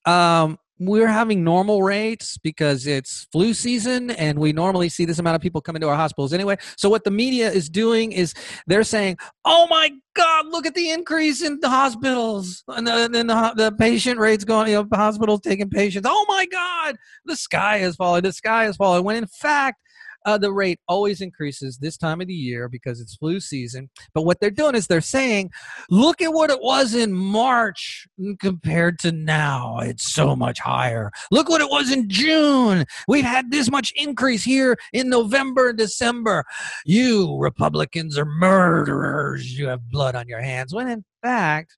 um 0.04 0.59
we're 0.78 1.08
having 1.08 1.44
normal 1.44 1.82
rates 1.82 2.37
because 2.38 2.87
it's 2.87 3.26
flu 3.30 3.54
season 3.54 4.10
and 4.12 4.38
we 4.38 4.52
normally 4.52 4.88
see 4.88 5.04
this 5.04 5.18
amount 5.18 5.37
of 5.37 5.40
people 5.40 5.60
come 5.60 5.76
into 5.76 5.88
our 5.88 5.94
hospitals 5.94 6.32
anyway. 6.32 6.56
So 6.76 6.88
what 6.88 7.04
the 7.04 7.10
media 7.10 7.50
is 7.50 7.68
doing 7.68 8.12
is 8.12 8.34
they're 8.66 8.84
saying 8.84 9.18
oh 9.44 9.66
my 9.70 9.90
god 10.14 10.46
look 10.46 10.66
at 10.66 10.74
the 10.74 10.90
increase 10.90 11.42
in 11.42 11.60
the 11.60 11.68
hospitals. 11.68 12.64
And 12.68 12.87
then 12.87 13.12
the, 13.12 13.52
the, 13.56 13.72
patient 13.72 14.18
rates 14.18 14.44
going 14.44 14.68
you 14.68 14.74
know 14.74 14.88
hospitals 14.92 15.40
taking 15.40 15.70
patients. 15.70 16.06
Oh 16.08 16.24
my 16.28 16.46
god 16.46 16.96
the 17.24 17.37
sky 17.37 17.78
is 17.78 17.96
falling 17.96 18.22
the 18.22 18.32
sky 18.32 18.66
is 18.66 18.76
falling. 18.76 19.04
When 19.04 19.16
in 19.16 19.26
fact 19.26 19.80
uh, 20.24 20.38
the 20.38 20.52
rate 20.52 20.80
always 20.88 21.20
increases 21.20 21.78
this 21.78 21.96
time 21.96 22.20
of 22.20 22.26
the 22.26 22.34
year 22.34 22.68
because 22.68 23.00
it's 23.00 23.16
flu 23.16 23.40
season. 23.40 23.90
But 24.14 24.22
what 24.22 24.40
they're 24.40 24.50
doing 24.50 24.74
is 24.74 24.87
they're 24.87 25.00
saying, 25.00 25.50
look 25.90 26.22
at 26.22 26.32
what 26.32 26.50
it 26.50 26.60
was 26.60 26.94
in 26.94 27.12
March 27.12 28.06
compared 28.40 28.98
to 29.00 29.12
now. 29.12 29.78
It's 29.80 30.12
so 30.12 30.34
much 30.34 30.58
higher. 30.58 31.10
Look 31.30 31.48
what 31.48 31.60
it 31.60 31.70
was 31.70 31.92
in 31.92 32.08
June. 32.08 32.84
We've 33.08 33.24
had 33.24 33.50
this 33.50 33.70
much 33.70 33.92
increase 33.96 34.44
here 34.44 34.76
in 34.92 35.08
November 35.08 35.70
and 35.70 35.78
December. 35.78 36.44
You 36.84 37.37
Republicans 37.38 38.18
are 38.18 38.24
murderers. 38.24 39.58
You 39.58 39.68
have 39.68 39.90
blood 39.90 40.14
on 40.14 40.28
your 40.28 40.40
hands. 40.40 40.74
When 40.74 40.88
in 40.88 41.04
fact, 41.22 41.76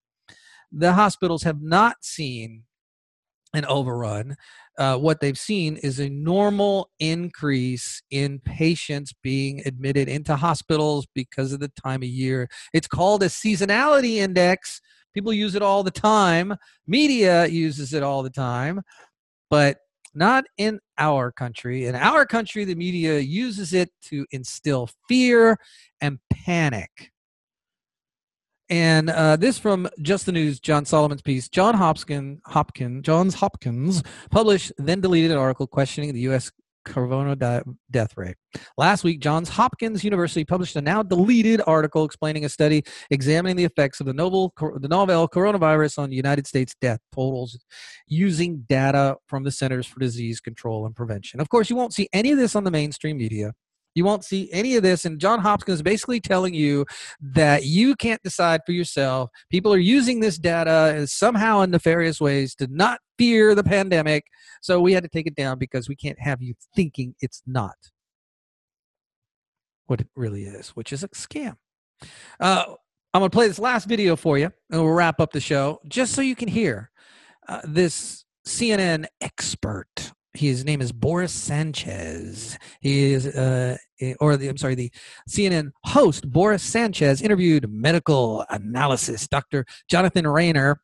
the 0.72 0.92
hospitals 0.92 1.42
have 1.44 1.62
not 1.62 1.96
seen 2.02 2.64
an 3.54 3.64
overrun 3.64 4.36
uh, 4.78 4.96
what 4.96 5.20
they've 5.20 5.38
seen 5.38 5.76
is 5.78 5.98
a 6.00 6.08
normal 6.08 6.90
increase 6.98 8.02
in 8.10 8.38
patients 8.40 9.12
being 9.22 9.62
admitted 9.66 10.08
into 10.08 10.36
hospitals 10.36 11.06
because 11.14 11.52
of 11.52 11.60
the 11.60 11.72
time 11.82 12.02
of 12.02 12.08
year. 12.08 12.48
It's 12.72 12.88
called 12.88 13.22
a 13.22 13.26
seasonality 13.26 14.16
index. 14.16 14.80
People 15.14 15.32
use 15.32 15.54
it 15.54 15.62
all 15.62 15.82
the 15.82 15.90
time. 15.90 16.54
Media 16.86 17.46
uses 17.46 17.94
it 17.94 18.02
all 18.02 18.22
the 18.22 18.30
time, 18.30 18.82
but 19.50 19.78
not 20.14 20.44
in 20.58 20.78
our 20.98 21.30
country. 21.30 21.86
In 21.86 21.94
our 21.94 22.26
country, 22.26 22.64
the 22.64 22.74
media 22.74 23.18
uses 23.18 23.72
it 23.72 23.90
to 24.02 24.26
instill 24.30 24.88
fear 25.08 25.58
and 26.00 26.18
panic. 26.30 27.12
And 28.68 29.10
uh, 29.10 29.36
this 29.36 29.58
from 29.58 29.88
Just 30.02 30.26
the 30.26 30.32
News, 30.32 30.58
John 30.58 30.84
Solomon's 30.84 31.22
piece. 31.22 31.48
John 31.48 31.74
Hopkins, 31.74 32.40
Hopkins, 32.46 33.04
Johns 33.04 33.34
Hopkins 33.34 34.02
published, 34.30 34.72
then 34.78 35.00
deleted 35.00 35.30
an 35.30 35.38
article 35.38 35.66
questioning 35.66 36.12
the 36.12 36.20
U.S. 36.20 36.50
corona 36.84 37.36
death 37.90 38.16
rate. 38.16 38.36
Last 38.76 39.04
week, 39.04 39.20
Johns 39.20 39.48
Hopkins 39.48 40.02
University 40.02 40.44
published 40.44 40.74
a 40.74 40.80
now 40.80 41.02
deleted 41.02 41.60
article 41.66 42.04
explaining 42.04 42.44
a 42.44 42.48
study 42.48 42.82
examining 43.10 43.56
the 43.56 43.64
effects 43.64 44.00
of 44.00 44.06
the 44.06 44.14
novel, 44.14 44.52
the 44.80 44.88
novel 44.88 45.28
coronavirus 45.28 45.98
on 45.98 46.10
United 46.10 46.46
States 46.46 46.74
death 46.80 47.00
totals 47.14 47.58
using 48.08 48.64
data 48.68 49.16
from 49.26 49.44
the 49.44 49.50
Centers 49.52 49.86
for 49.86 50.00
Disease 50.00 50.40
Control 50.40 50.86
and 50.86 50.96
Prevention. 50.96 51.40
Of 51.40 51.50
course, 51.50 51.70
you 51.70 51.76
won't 51.76 51.94
see 51.94 52.08
any 52.12 52.32
of 52.32 52.38
this 52.38 52.56
on 52.56 52.64
the 52.64 52.70
mainstream 52.70 53.18
media. 53.18 53.52
You 53.96 54.04
won't 54.04 54.24
see 54.24 54.50
any 54.52 54.76
of 54.76 54.82
this. 54.82 55.06
And 55.06 55.18
John 55.18 55.40
Hopkins 55.40 55.76
is 55.76 55.82
basically 55.82 56.20
telling 56.20 56.52
you 56.52 56.84
that 57.18 57.64
you 57.64 57.96
can't 57.96 58.22
decide 58.22 58.60
for 58.66 58.72
yourself. 58.72 59.30
People 59.50 59.72
are 59.72 59.78
using 59.78 60.20
this 60.20 60.36
data 60.36 61.06
somehow 61.06 61.62
in 61.62 61.70
nefarious 61.70 62.20
ways 62.20 62.54
to 62.56 62.68
not 62.70 63.00
fear 63.18 63.54
the 63.54 63.64
pandemic. 63.64 64.24
So 64.60 64.80
we 64.80 64.92
had 64.92 65.02
to 65.02 65.08
take 65.08 65.26
it 65.26 65.34
down 65.34 65.58
because 65.58 65.88
we 65.88 65.96
can't 65.96 66.20
have 66.20 66.42
you 66.42 66.54
thinking 66.76 67.14
it's 67.22 67.42
not 67.46 67.74
what 69.86 70.02
it 70.02 70.08
really 70.14 70.44
is, 70.44 70.70
which 70.70 70.92
is 70.92 71.02
a 71.02 71.08
scam. 71.08 71.56
Uh, 72.38 72.64
I'm 73.14 73.20
going 73.20 73.30
to 73.30 73.34
play 73.34 73.48
this 73.48 73.58
last 73.58 73.88
video 73.88 74.14
for 74.14 74.36
you 74.36 74.52
and 74.70 74.82
we'll 74.82 74.92
wrap 74.92 75.20
up 75.20 75.32
the 75.32 75.40
show 75.40 75.80
just 75.88 76.12
so 76.12 76.20
you 76.20 76.36
can 76.36 76.48
hear 76.48 76.90
uh, 77.48 77.62
this 77.64 78.26
CNN 78.46 79.06
expert 79.22 80.12
his 80.36 80.64
name 80.64 80.80
is 80.80 80.92
Boris 80.92 81.32
Sanchez. 81.32 82.58
He 82.80 83.12
is, 83.12 83.26
uh, 83.26 83.76
or 84.20 84.36
the, 84.36 84.48
I'm 84.48 84.56
sorry, 84.56 84.74
the 84.74 84.92
CNN 85.28 85.70
host 85.84 86.30
Boris 86.30 86.62
Sanchez 86.62 87.22
interviewed 87.22 87.70
medical 87.70 88.44
analysis 88.50 89.26
Dr. 89.28 89.64
Jonathan 89.88 90.24
Reiner 90.24 90.76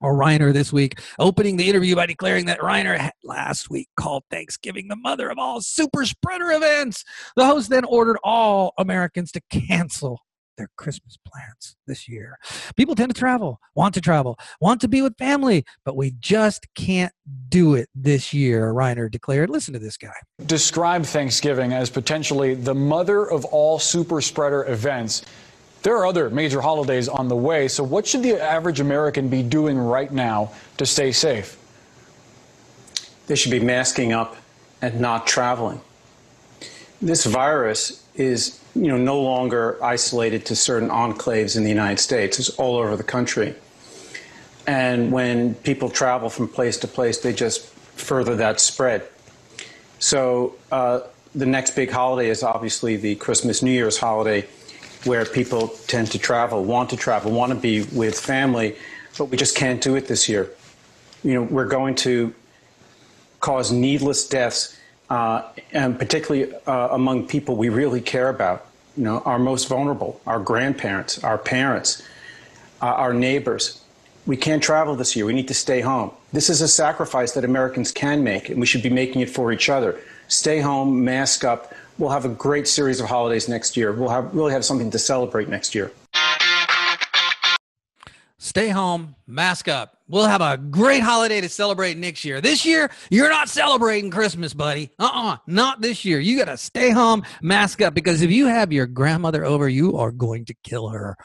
or 0.00 0.14
Reiner 0.14 0.52
this 0.52 0.72
week, 0.72 1.00
opening 1.18 1.56
the 1.56 1.68
interview 1.68 1.96
by 1.96 2.06
declaring 2.06 2.46
that 2.46 2.60
Reiner 2.60 3.10
last 3.24 3.68
week 3.68 3.88
called 3.98 4.22
Thanksgiving 4.30 4.88
the 4.88 4.96
mother 4.96 5.28
of 5.28 5.38
all 5.38 5.60
super 5.60 6.04
spreader 6.04 6.52
events. 6.52 7.04
The 7.36 7.46
host 7.46 7.70
then 7.70 7.84
ordered 7.84 8.18
all 8.22 8.74
Americans 8.78 9.32
to 9.32 9.40
cancel 9.50 10.20
their 10.58 10.70
Christmas 10.76 11.16
plans 11.24 11.76
this 11.86 12.08
year. 12.08 12.38
People 12.76 12.94
tend 12.94 13.14
to 13.14 13.18
travel, 13.18 13.60
want 13.74 13.94
to 13.94 14.00
travel, 14.00 14.38
want 14.60 14.80
to 14.82 14.88
be 14.88 15.00
with 15.00 15.16
family, 15.16 15.64
but 15.84 15.96
we 15.96 16.10
just 16.20 16.66
can't 16.74 17.12
do 17.48 17.74
it 17.74 17.88
this 17.94 18.34
year, 18.34 18.74
Reiner 18.74 19.10
declared. 19.10 19.48
Listen 19.48 19.72
to 19.72 19.80
this 19.80 19.96
guy. 19.96 20.12
Describe 20.44 21.04
Thanksgiving 21.04 21.72
as 21.72 21.88
potentially 21.88 22.54
the 22.54 22.74
mother 22.74 23.30
of 23.30 23.44
all 23.46 23.78
super 23.78 24.20
spreader 24.20 24.64
events. 24.66 25.22
There 25.82 25.96
are 25.96 26.06
other 26.06 26.28
major 26.28 26.60
holidays 26.60 27.08
on 27.08 27.28
the 27.28 27.36
way, 27.36 27.68
so 27.68 27.84
what 27.84 28.06
should 28.06 28.22
the 28.22 28.42
average 28.42 28.80
American 28.80 29.28
be 29.28 29.42
doing 29.42 29.78
right 29.78 30.12
now 30.12 30.52
to 30.76 30.84
stay 30.84 31.12
safe? 31.12 31.56
They 33.28 33.36
should 33.36 33.52
be 33.52 33.60
masking 33.60 34.12
up 34.12 34.36
and 34.82 35.00
not 35.00 35.26
traveling. 35.26 35.80
This 37.00 37.24
virus 37.26 38.04
is 38.16 38.57
you 38.74 38.88
know, 38.88 38.96
no 38.96 39.20
longer 39.20 39.82
isolated 39.82 40.46
to 40.46 40.56
certain 40.56 40.88
enclaves 40.88 41.56
in 41.56 41.64
the 41.64 41.70
United 41.70 41.98
States. 42.00 42.38
It's 42.38 42.50
all 42.50 42.76
over 42.76 42.96
the 42.96 43.02
country. 43.02 43.54
And 44.66 45.10
when 45.10 45.54
people 45.54 45.88
travel 45.88 46.28
from 46.28 46.48
place 46.48 46.76
to 46.78 46.88
place, 46.88 47.18
they 47.18 47.32
just 47.32 47.66
further 47.66 48.36
that 48.36 48.60
spread. 48.60 49.08
So 49.98 50.54
uh, 50.70 51.00
the 51.34 51.46
next 51.46 51.74
big 51.74 51.90
holiday 51.90 52.28
is 52.28 52.42
obviously 52.42 52.96
the 52.96 53.14
Christmas 53.16 53.62
New 53.62 53.70
Year's 53.70 53.98
holiday, 53.98 54.46
where 55.04 55.24
people 55.24 55.68
tend 55.86 56.10
to 56.12 56.18
travel, 56.18 56.64
want 56.64 56.90
to 56.90 56.96
travel, 56.96 57.32
want 57.32 57.52
to 57.52 57.58
be 57.58 57.82
with 57.92 58.18
family, 58.18 58.76
but 59.16 59.26
we 59.26 59.36
just 59.36 59.56
can't 59.56 59.80
do 59.80 59.96
it 59.96 60.06
this 60.06 60.28
year. 60.28 60.50
You 61.24 61.34
know, 61.34 61.42
we're 61.42 61.66
going 61.66 61.94
to 61.96 62.34
cause 63.40 63.72
needless 63.72 64.28
deaths, 64.28 64.77
uh, 65.10 65.42
and 65.72 65.98
particularly 65.98 66.52
uh, 66.66 66.88
among 66.90 67.26
people 67.26 67.56
we 67.56 67.68
really 67.68 68.00
care 68.00 68.28
about 68.28 68.66
you 68.98 69.04
know, 69.04 69.20
our 69.20 69.38
most 69.38 69.68
vulnerable, 69.68 70.20
our 70.26 70.40
grandparents, 70.40 71.22
our 71.22 71.38
parents, 71.38 72.02
uh, 72.82 72.86
our 72.86 73.14
neighbors. 73.14 73.80
We 74.26 74.36
can't 74.36 74.62
travel 74.62 74.96
this 74.96 75.14
year. 75.14 75.24
We 75.24 75.32
need 75.32 75.48
to 75.48 75.54
stay 75.54 75.80
home. 75.80 76.10
This 76.32 76.50
is 76.50 76.60
a 76.60 76.68
sacrifice 76.68 77.32
that 77.32 77.44
Americans 77.44 77.92
can 77.92 78.24
make, 78.24 78.50
and 78.50 78.58
we 78.58 78.66
should 78.66 78.82
be 78.82 78.90
making 78.90 79.22
it 79.22 79.30
for 79.30 79.52
each 79.52 79.68
other. 79.68 79.98
Stay 80.26 80.60
home, 80.60 81.04
mask 81.04 81.44
up. 81.44 81.72
We'll 81.96 82.10
have 82.10 82.24
a 82.24 82.28
great 82.28 82.66
series 82.66 83.00
of 83.00 83.06
holidays 83.06 83.48
next 83.48 83.76
year. 83.76 83.92
We'll 83.92 84.10
have 84.10 84.34
really 84.34 84.52
have 84.52 84.64
something 84.64 84.90
to 84.90 84.98
celebrate 84.98 85.48
next 85.48 85.74
year. 85.74 85.92
Stay 88.38 88.68
home, 88.68 89.14
mask 89.26 89.68
up. 89.68 89.97
We'll 90.08 90.26
have 90.26 90.40
a 90.40 90.56
great 90.56 91.02
holiday 91.02 91.40
to 91.42 91.48
celebrate 91.48 91.98
next 91.98 92.24
year. 92.24 92.40
This 92.40 92.64
year, 92.64 92.90
you're 93.10 93.28
not 93.28 93.48
celebrating 93.48 94.10
Christmas, 94.10 94.54
buddy. 94.54 94.90
Uh 94.98 95.10
uh 95.12 95.36
not 95.46 95.82
this 95.82 96.04
year. 96.04 96.18
You 96.18 96.38
got 96.38 96.46
to 96.46 96.56
stay 96.56 96.90
home, 96.90 97.24
mask 97.42 97.82
up, 97.82 97.92
because 97.92 98.22
if 98.22 98.30
you 98.30 98.46
have 98.46 98.72
your 98.72 98.86
grandmother 98.86 99.44
over, 99.44 99.68
you 99.68 99.98
are 99.98 100.10
going 100.10 100.46
to 100.46 100.54
kill 100.64 100.88
her. 100.88 101.16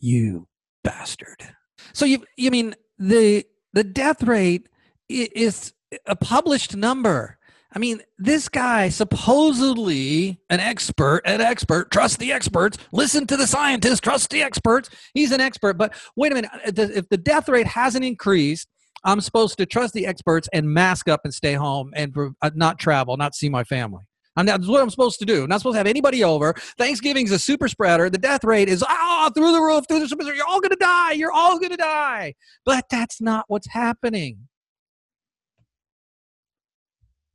You 0.00 0.48
bastard. 0.82 1.46
So 1.92 2.06
you 2.06 2.24
you 2.36 2.50
mean 2.50 2.74
the 2.98 3.44
the 3.74 3.84
death 3.84 4.22
rate 4.22 4.68
is 5.08 5.72
a 6.06 6.16
published 6.16 6.74
number. 6.74 7.38
I 7.74 7.78
mean, 7.78 8.00
this 8.18 8.48
guy 8.48 8.90
supposedly 8.90 10.38
an 10.50 10.60
expert, 10.60 11.22
an 11.24 11.40
expert, 11.40 11.90
trust 11.90 12.18
the 12.18 12.32
experts, 12.32 12.76
listen 12.92 13.26
to 13.28 13.36
the 13.36 13.46
scientists, 13.46 14.00
trust 14.00 14.30
the 14.30 14.42
experts. 14.42 14.90
He's 15.14 15.32
an 15.32 15.40
expert, 15.40 15.78
but 15.78 15.94
wait 16.14 16.32
a 16.32 16.34
minute, 16.34 16.50
uh, 16.54 16.72
if 16.76 17.08
the 17.08 17.16
death 17.16 17.48
rate 17.48 17.66
hasn't 17.66 18.04
increased, 18.04 18.68
I'm 19.04 19.20
supposed 19.20 19.56
to 19.58 19.66
trust 19.66 19.94
the 19.94 20.06
experts 20.06 20.48
and 20.52 20.68
mask 20.68 21.08
up 21.08 21.22
and 21.24 21.32
stay 21.32 21.54
home 21.54 21.92
and 21.96 22.14
uh, 22.42 22.50
not 22.54 22.78
travel, 22.78 23.16
not 23.16 23.34
see 23.34 23.48
my 23.48 23.64
family. 23.64 24.04
And 24.36 24.48
that's 24.48 24.66
what 24.66 24.80
I'm 24.80 24.90
supposed 24.90 25.18
to 25.18 25.26
do. 25.26 25.42
I'm 25.42 25.48
not 25.48 25.60
supposed 25.60 25.74
to 25.74 25.78
have 25.78 25.86
anybody 25.86 26.24
over. 26.24 26.54
Thanksgiving's 26.78 27.32
a 27.32 27.38
super 27.38 27.68
spreader. 27.68 28.08
The 28.08 28.18
death 28.18 28.44
rate 28.44 28.68
is 28.68 28.82
ah 28.86 29.30
through 29.34 29.52
the 29.52 29.60
roof, 29.60 29.84
through 29.88 30.00
the 30.00 30.08
super. 30.08 30.24
You're 30.24 30.46
all 30.48 30.60
gonna 30.60 30.76
die. 30.76 31.12
You're 31.12 31.32
all 31.32 31.58
gonna 31.58 31.76
die. 31.76 32.34
But 32.64 32.86
that's 32.90 33.20
not 33.20 33.44
what's 33.48 33.68
happening. 33.68 34.48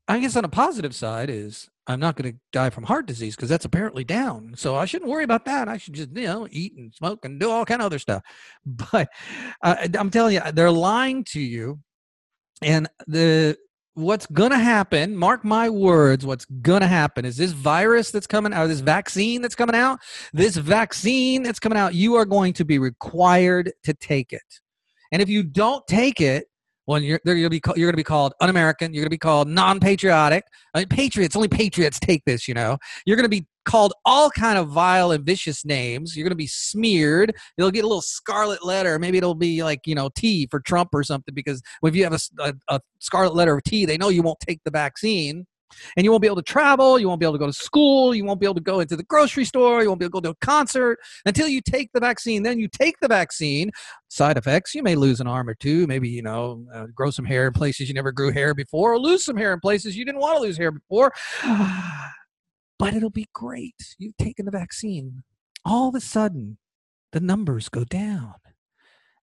I 0.08 0.20
guess 0.20 0.36
on 0.36 0.46
a 0.46 0.50
positive 0.50 0.96
side 0.96 1.30
is 1.30 1.70
I'm 1.86 2.00
not 2.00 2.16
going 2.16 2.32
to 2.32 2.40
die 2.52 2.70
from 2.70 2.84
heart 2.84 3.08
disease 3.08 3.36
because 3.36 3.50
that's 3.50 3.66
apparently 3.66 4.04
down. 4.04 4.54
So 4.56 4.76
I 4.76 4.86
shouldn't 4.86 5.10
worry 5.10 5.24
about 5.24 5.46
that. 5.46 5.68
I 5.68 5.78
should 5.78 5.94
just 5.94 6.10
you 6.16 6.28
know 6.28 6.48
eat 6.52 6.76
and 6.78 6.94
smoke 6.94 7.26
and 7.26 7.40
do 7.40 7.50
all 7.50 7.66
kind 7.66 7.82
of 7.82 7.86
other 7.86 8.00
stuff. 8.00 8.24
But 8.66 9.10
uh, 9.62 9.88
I'm 9.98 10.10
telling 10.10 10.36
you, 10.36 10.42
they're 10.54 10.72
lying 10.72 11.24
to 11.26 11.40
you, 11.40 11.80
and 12.62 12.88
the 13.08 13.58
what's 13.98 14.28
going 14.28 14.52
to 14.52 14.60
happen, 14.60 15.16
mark 15.16 15.44
my 15.44 15.70
words, 15.70 16.24
what's 16.24 16.46
going 16.46 16.82
to 16.82 16.88
happen 16.88 17.26
is 17.26 17.36
this 17.36 17.52
virus 17.52 18.12
that's 18.12 18.28
coming 18.28 18.54
out, 18.54 18.68
this 18.68 18.80
vaccine 18.80 19.42
that's 19.42 19.56
coming 19.56 19.76
out, 19.76 20.00
this 20.34 20.56
vaccine 20.56 21.42
that's 21.42 21.60
coming 21.60 21.80
out, 21.80 21.96
you 21.96 22.14
are 22.14 22.26
going 22.26 22.54
to 22.54 22.64
be 22.64 22.78
required 22.78 23.74
to 23.84 23.96
take 23.96 24.34
it. 24.34 24.60
And 25.12 25.20
if 25.20 25.30
you 25.30 25.42
don't 25.42 25.86
take 25.88 26.22
it, 26.22 26.48
well, 26.88 27.02
you're, 27.02 27.20
going 27.26 27.44
to 27.44 27.50
be 27.50 27.62
you're 27.76 27.88
going 27.88 27.94
to 27.94 27.98
be 27.98 28.04
called 28.04 28.34
un-American. 28.40 28.94
You're 28.94 29.02
going 29.02 29.10
to 29.10 29.14
be 29.14 29.18
called 29.18 29.50
non-patriotic. 29.50 30.46
I 30.74 30.80
mean, 30.80 30.88
patriots 30.88 31.36
only 31.36 31.50
patriots 31.50 32.00
take 32.00 32.24
this. 32.26 32.48
You 32.48 32.54
know, 32.54 32.78
you're 33.06 33.18
going 33.18 33.26
to 33.26 33.30
be 33.30 33.46
called 33.66 33.94
all 34.06 34.30
kind 34.30 34.58
of 34.58 34.70
vile 34.70 35.12
and 35.12 35.26
vicious 35.26 35.66
names. 35.66 36.16
You're 36.16 36.24
going 36.24 36.32
to 36.32 36.36
be 36.36 36.48
smeared. 36.48 37.36
You'll 37.58 37.72
get 37.72 37.84
a 37.84 37.88
little 37.88 38.02
scarlet 38.02 38.66
letter. 38.66 38.98
Maybe 39.00 39.18
it'll 39.18 39.36
be 39.36 39.64
like 39.64 39.86
you 39.86 39.96
know 39.96 40.10
T 40.16 40.48
for 40.50 40.62
Trump 40.62 40.90
or 40.94 41.04
something. 41.04 41.36
Because 41.36 41.62
if 41.84 41.96
you 41.96 42.06
have 42.06 42.14
a, 42.14 42.20
a, 42.40 42.54
a 42.70 42.82
scarlet 43.00 43.36
letter 43.36 43.58
of 43.58 43.64
T, 43.64 43.86
they 43.86 43.98
know 43.98 44.10
you 44.10 44.24
won't 44.24 44.40
take 44.40 44.62
the 44.64 44.72
vaccine 44.72 45.46
and 45.96 46.04
you 46.04 46.12
won't 46.12 46.22
be 46.22 46.28
able 46.28 46.36
to 46.36 46.42
travel 46.42 47.00
you 47.00 47.08
won't 47.08 47.20
be 47.20 47.26
able 47.26 47.34
to 47.34 47.40
go 47.40 47.46
to 47.46 47.54
school 47.54 48.14
you 48.16 48.26
won't 48.26 48.40
be 48.40 48.46
able 48.46 48.56
to 48.56 48.62
go 48.62 48.80
into 48.80 48.96
the 48.96 49.04
grocery 49.04 49.46
store 49.46 49.82
you 49.82 49.88
won't 49.88 50.00
be 50.00 50.06
able 50.06 50.22
to 50.22 50.22
go 50.22 50.32
to 50.32 50.38
a 50.38 50.46
concert. 50.46 51.00
Until 51.26 51.48
you 51.48 51.62
take 51.62 51.92
the 51.94 52.00
vaccine 52.00 52.44
then 52.44 52.60
you 52.60 52.68
take 52.68 53.00
the 53.00 53.08
vaccine. 53.08 53.72
Side 54.10 54.38
effects 54.38 54.74
you 54.74 54.84
may 54.84 54.96
lose 54.96 55.20
an 55.20 55.28
arm 55.28 55.50
or 55.50 55.56
two 55.56 55.88
maybe 55.88 56.10
you 56.10 56.22
know 56.22 56.66
uh, 56.74 56.86
grow 56.96 57.12
some 57.12 57.26
hair 57.26 57.48
in 57.48 57.54
places 57.54 57.88
you 57.88 57.94
never 57.94 58.12
grew 58.12 58.32
hair 58.32 58.54
before 58.54 58.94
or 58.94 59.00
lose 59.00 59.26
some 59.26 59.38
hair 59.38 59.54
in 59.54 59.60
places 59.60 59.98
you 59.98 60.06
didn't 60.06 60.22
want 60.22 60.38
to 60.38 60.42
lose 60.42 60.58
hair 60.58 60.72
before. 60.72 61.14
But 62.80 62.94
it'll 62.94 63.10
be 63.10 63.26
great. 63.34 63.96
You've 63.98 64.18
taken 64.18 64.46
the 64.46 64.52
vaccine. 64.52 65.24
All 65.66 65.90
of 65.90 65.96
a 65.96 66.00
sudden 66.00 66.60
the 67.12 67.20
numbers 67.20 67.70
go 67.70 67.84
down 67.84 68.36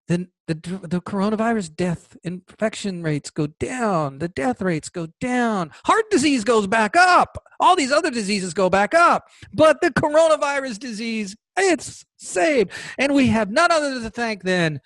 then 0.09 0.29
the, 0.47 0.55
the 0.55 1.01
coronavirus 1.01 1.75
death 1.75 2.17
infection 2.23 3.03
rates 3.03 3.31
go 3.31 3.47
down 3.47 4.19
the 4.19 4.29
death 4.29 4.61
rates 4.61 4.89
go 4.89 5.09
down 5.21 5.71
heart 5.85 6.05
disease 6.11 6.45
goes 6.45 6.67
back 6.67 6.97
up 6.97 7.39
all 7.61 7.77
these 7.77 7.93
other 7.93 8.11
diseases 8.11 8.55
go 8.55 8.69
back 8.69 8.95
up 8.95 9.25
but 9.53 9.81
the 9.81 9.91
coronavirus 9.91 10.79
disease 10.79 11.37
it's 11.57 12.05
saved 12.17 12.71
and 12.99 13.15
we 13.15 13.29
have 13.29 13.51
none 13.51 13.71
other 13.71 14.01
to 14.01 14.11
thank 14.11 14.43
than 14.43 14.81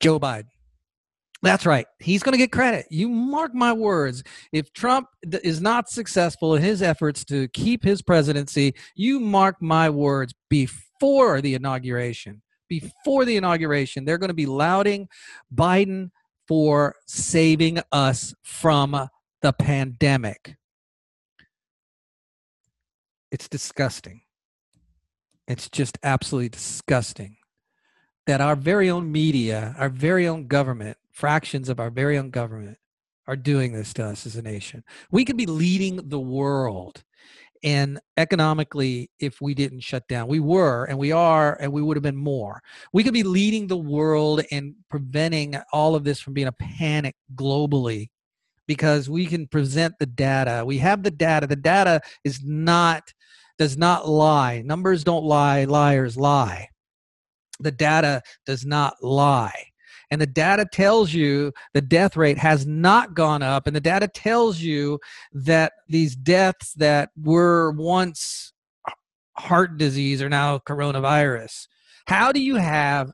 joe 0.00 0.20
biden 0.20 0.48
that's 1.42 1.66
right. 1.66 1.86
He's 1.98 2.22
going 2.22 2.34
to 2.34 2.38
get 2.38 2.52
credit. 2.52 2.86
You 2.88 3.08
mark 3.08 3.52
my 3.52 3.72
words. 3.72 4.22
If 4.52 4.72
Trump 4.72 5.08
is 5.42 5.60
not 5.60 5.90
successful 5.90 6.54
in 6.54 6.62
his 6.62 6.82
efforts 6.82 7.24
to 7.26 7.48
keep 7.48 7.82
his 7.82 8.00
presidency, 8.00 8.74
you 8.94 9.18
mark 9.18 9.56
my 9.60 9.90
words 9.90 10.32
before 10.48 11.40
the 11.40 11.54
inauguration 11.54 12.42
before 12.80 13.26
the 13.26 13.36
inauguration, 13.36 14.06
they're 14.06 14.16
going 14.16 14.28
to 14.28 14.34
be 14.34 14.46
lauding 14.46 15.06
Biden 15.54 16.10
for 16.48 16.94
saving 17.06 17.80
us 17.92 18.34
from 18.42 19.08
the 19.42 19.52
pandemic. 19.52 20.56
It's 23.30 23.46
disgusting. 23.46 24.22
It's 25.46 25.68
just 25.68 25.98
absolutely 26.02 26.48
disgusting 26.48 27.36
that 28.26 28.40
our 28.40 28.56
very 28.56 28.88
own 28.88 29.12
media, 29.12 29.74
our 29.76 29.90
very 29.90 30.26
own 30.26 30.46
government, 30.46 30.96
fractions 31.10 31.68
of 31.68 31.78
our 31.78 31.90
very 31.90 32.16
own 32.16 32.30
government 32.30 32.78
are 33.26 33.36
doing 33.36 33.74
this 33.74 33.92
to 33.94 34.04
us 34.04 34.24
as 34.24 34.36
a 34.36 34.42
nation. 34.42 34.82
We 35.10 35.26
could 35.26 35.36
be 35.36 35.44
leading 35.44 36.08
the 36.08 36.20
world 36.20 37.04
and 37.62 38.00
economically 38.16 39.10
if 39.20 39.40
we 39.40 39.54
didn't 39.54 39.80
shut 39.80 40.06
down 40.08 40.26
we 40.26 40.40
were 40.40 40.84
and 40.86 40.98
we 40.98 41.12
are 41.12 41.56
and 41.60 41.72
we 41.72 41.82
would 41.82 41.96
have 41.96 42.02
been 42.02 42.16
more. 42.16 42.60
We 42.92 43.04
could 43.04 43.14
be 43.14 43.22
leading 43.22 43.66
the 43.66 43.76
world 43.76 44.42
and 44.50 44.74
preventing 44.90 45.56
all 45.72 45.94
of 45.94 46.04
this 46.04 46.20
from 46.20 46.34
being 46.34 46.48
a 46.48 46.52
panic 46.52 47.14
globally 47.34 48.08
because 48.66 49.10
we 49.10 49.26
can 49.26 49.46
present 49.46 49.94
the 49.98 50.06
data. 50.06 50.64
We 50.64 50.78
have 50.78 51.02
the 51.02 51.10
data. 51.10 51.46
The 51.46 51.56
data 51.56 52.00
is 52.24 52.42
not 52.44 53.12
does 53.58 53.76
not 53.76 54.08
lie. 54.08 54.62
Numbers 54.62 55.04
don't 55.04 55.24
lie. 55.24 55.64
Liars 55.64 56.16
lie. 56.16 56.68
The 57.60 57.70
data 57.70 58.22
does 58.46 58.64
not 58.64 58.94
lie 59.02 59.71
and 60.12 60.20
the 60.20 60.26
data 60.26 60.66
tells 60.70 61.14
you 61.14 61.52
the 61.72 61.80
death 61.80 62.18
rate 62.18 62.36
has 62.36 62.66
not 62.66 63.14
gone 63.14 63.42
up 63.42 63.66
and 63.66 63.74
the 63.74 63.80
data 63.80 64.06
tells 64.06 64.60
you 64.60 65.00
that 65.32 65.72
these 65.88 66.14
deaths 66.14 66.74
that 66.74 67.08
were 67.16 67.72
once 67.72 68.52
heart 69.38 69.78
disease 69.78 70.20
are 70.20 70.28
now 70.28 70.58
coronavirus 70.58 71.66
how 72.06 72.30
do 72.30 72.40
you 72.40 72.56
have 72.56 73.10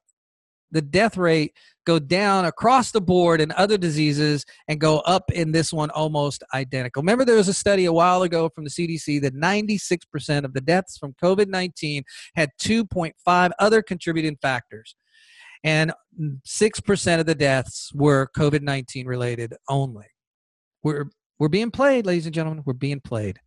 the 0.72 0.82
death 0.82 1.16
rate 1.16 1.54
go 1.86 2.00
down 2.00 2.44
across 2.44 2.90
the 2.90 3.00
board 3.00 3.40
in 3.40 3.52
other 3.52 3.78
diseases 3.78 4.44
and 4.66 4.80
go 4.80 4.98
up 5.00 5.30
in 5.32 5.52
this 5.52 5.72
one 5.72 5.88
almost 5.88 6.42
identical. 6.52 7.00
Remember, 7.00 7.24
there 7.24 7.36
was 7.36 7.48
a 7.48 7.54
study 7.54 7.86
a 7.86 7.92
while 7.94 8.22
ago 8.24 8.50
from 8.50 8.64
the 8.64 8.70
CDC 8.70 9.22
that 9.22 9.34
96% 9.34 10.44
of 10.44 10.52
the 10.52 10.60
deaths 10.60 10.98
from 10.98 11.14
COVID 11.14 11.48
19 11.48 12.02
had 12.34 12.50
2.5 12.60 13.50
other 13.58 13.80
contributing 13.80 14.36
factors 14.42 14.94
and 15.64 15.92
6% 16.20 17.20
of 17.20 17.26
the 17.26 17.34
deaths 17.34 17.92
were 17.94 18.30
COVID 18.36 18.62
19 18.62 19.06
related 19.06 19.54
only. 19.68 20.06
We're, 20.82 21.06
we're 21.38 21.48
being 21.48 21.70
played, 21.70 22.06
ladies 22.06 22.26
and 22.26 22.34
gentlemen. 22.34 22.62
We're 22.64 22.74
being 22.74 23.00
played. 23.00 23.38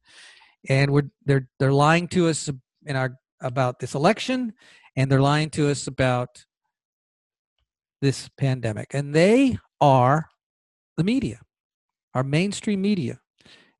And 0.70 0.92
we're, 0.92 1.10
they're, 1.26 1.48
they're 1.60 1.74
lying 1.74 2.08
to 2.10 2.30
us 2.30 2.50
in 2.86 2.96
our, 2.96 3.16
about 3.42 3.80
this 3.80 3.96
election, 3.96 4.54
and 4.96 5.12
they're 5.12 5.22
lying 5.22 5.50
to 5.52 5.70
us 5.70 5.88
about 5.88 6.46
this 8.02 8.30
pandemic. 8.38 8.94
And 8.94 9.14
they 9.14 9.58
are 9.80 10.30
the 10.98 11.04
media, 11.04 11.40
our 12.14 12.24
mainstream 12.24 12.82
media. 12.82 13.20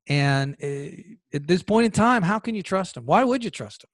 And 0.08 0.56
eh, 0.60 0.90
at 1.32 1.46
this 1.46 1.62
point 1.62 1.86
in 1.86 1.92
time, 1.92 2.22
how 2.22 2.38
can 2.38 2.54
you 2.54 2.62
trust 2.62 2.94
them? 2.94 3.06
Why 3.06 3.24
would 3.24 3.44
you 3.44 3.50
trust 3.50 3.82
them? 3.82 3.90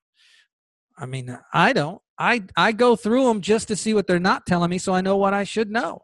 I 0.97 1.07
mean, 1.07 1.39
I 1.53 1.73
don't. 1.73 2.01
I 2.19 2.43
I 2.57 2.73
go 2.73 2.97
through 2.97 3.27
them 3.27 3.41
just 3.41 3.69
to 3.69 3.77
see 3.77 3.95
what 3.95 4.07
they're 4.07 4.19
not 4.19 4.47
telling 4.47 4.71
me, 4.71 4.79
so 4.79 4.93
I 4.93 5.01
know 5.01 5.17
what 5.17 5.35
I 5.35 5.45
should 5.45 5.71
know. 5.71 6.03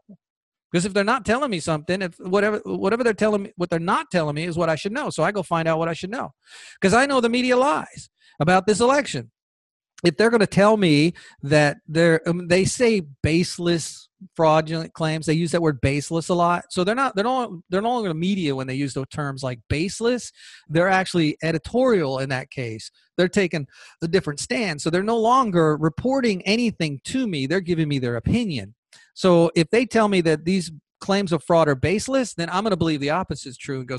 Because 0.71 0.85
if 0.85 0.93
they're 0.93 1.03
not 1.03 1.25
telling 1.25 1.51
me 1.51 1.59
something, 1.59 2.01
if 2.01 2.19
whatever 2.19 2.61
whatever 2.65 3.03
they're 3.03 3.13
telling 3.13 3.43
me, 3.43 3.53
what 3.55 3.69
they're 3.69 3.79
not 3.79 4.11
telling 4.11 4.35
me 4.35 4.43
is 4.43 4.57
what 4.57 4.69
I 4.69 4.75
should 4.75 4.91
know. 4.91 5.09
So 5.09 5.23
I 5.23 5.31
go 5.31 5.43
find 5.43 5.67
out 5.67 5.79
what 5.79 5.87
I 5.87 5.93
should 5.93 6.09
know. 6.09 6.33
Because 6.79 6.93
I 6.93 7.05
know 7.05 7.21
the 7.21 7.29
media 7.29 7.57
lies 7.57 8.09
about 8.39 8.65
this 8.67 8.79
election. 8.79 9.31
If 10.03 10.17
they're 10.17 10.29
going 10.29 10.41
to 10.41 10.47
tell 10.47 10.77
me 10.77 11.13
that 11.43 11.77
they're 11.87 12.27
um, 12.27 12.47
they 12.47 12.65
say 12.65 13.01
baseless 13.23 14.04
fraudulent 14.35 14.93
claims. 14.93 15.25
They 15.25 15.33
use 15.33 15.51
that 15.51 15.61
word 15.61 15.81
baseless 15.81 16.29
a 16.29 16.33
lot. 16.33 16.65
So 16.69 16.83
they're 16.83 16.95
not 16.95 17.15
they're 17.15 17.23
not 17.23 17.51
they're 17.69 17.81
no 17.81 17.93
longer 17.93 18.13
media 18.13 18.55
when 18.55 18.67
they 18.67 18.75
use 18.75 18.93
those 18.93 19.07
terms 19.09 19.43
like 19.43 19.59
baseless. 19.69 20.31
They're 20.67 20.89
actually 20.89 21.37
editorial 21.43 22.19
in 22.19 22.29
that 22.29 22.49
case. 22.49 22.91
They're 23.17 23.27
taking 23.27 23.67
a 24.01 24.07
different 24.07 24.39
stand. 24.39 24.81
So 24.81 24.89
they're 24.89 25.03
no 25.03 25.19
longer 25.19 25.77
reporting 25.77 26.41
anything 26.43 26.99
to 27.05 27.27
me. 27.27 27.47
They're 27.47 27.61
giving 27.61 27.87
me 27.87 27.99
their 27.99 28.15
opinion. 28.15 28.75
So 29.13 29.51
if 29.55 29.69
they 29.69 29.85
tell 29.85 30.07
me 30.07 30.21
that 30.21 30.45
these 30.45 30.71
claims 30.99 31.31
of 31.31 31.43
fraud 31.43 31.67
are 31.67 31.75
baseless, 31.75 32.33
then 32.33 32.49
I'm 32.49 32.63
going 32.63 32.71
to 32.71 32.77
believe 32.77 32.99
the 32.99 33.11
opposite 33.11 33.49
is 33.49 33.57
true 33.57 33.79
and 33.79 33.87
go 33.87 33.97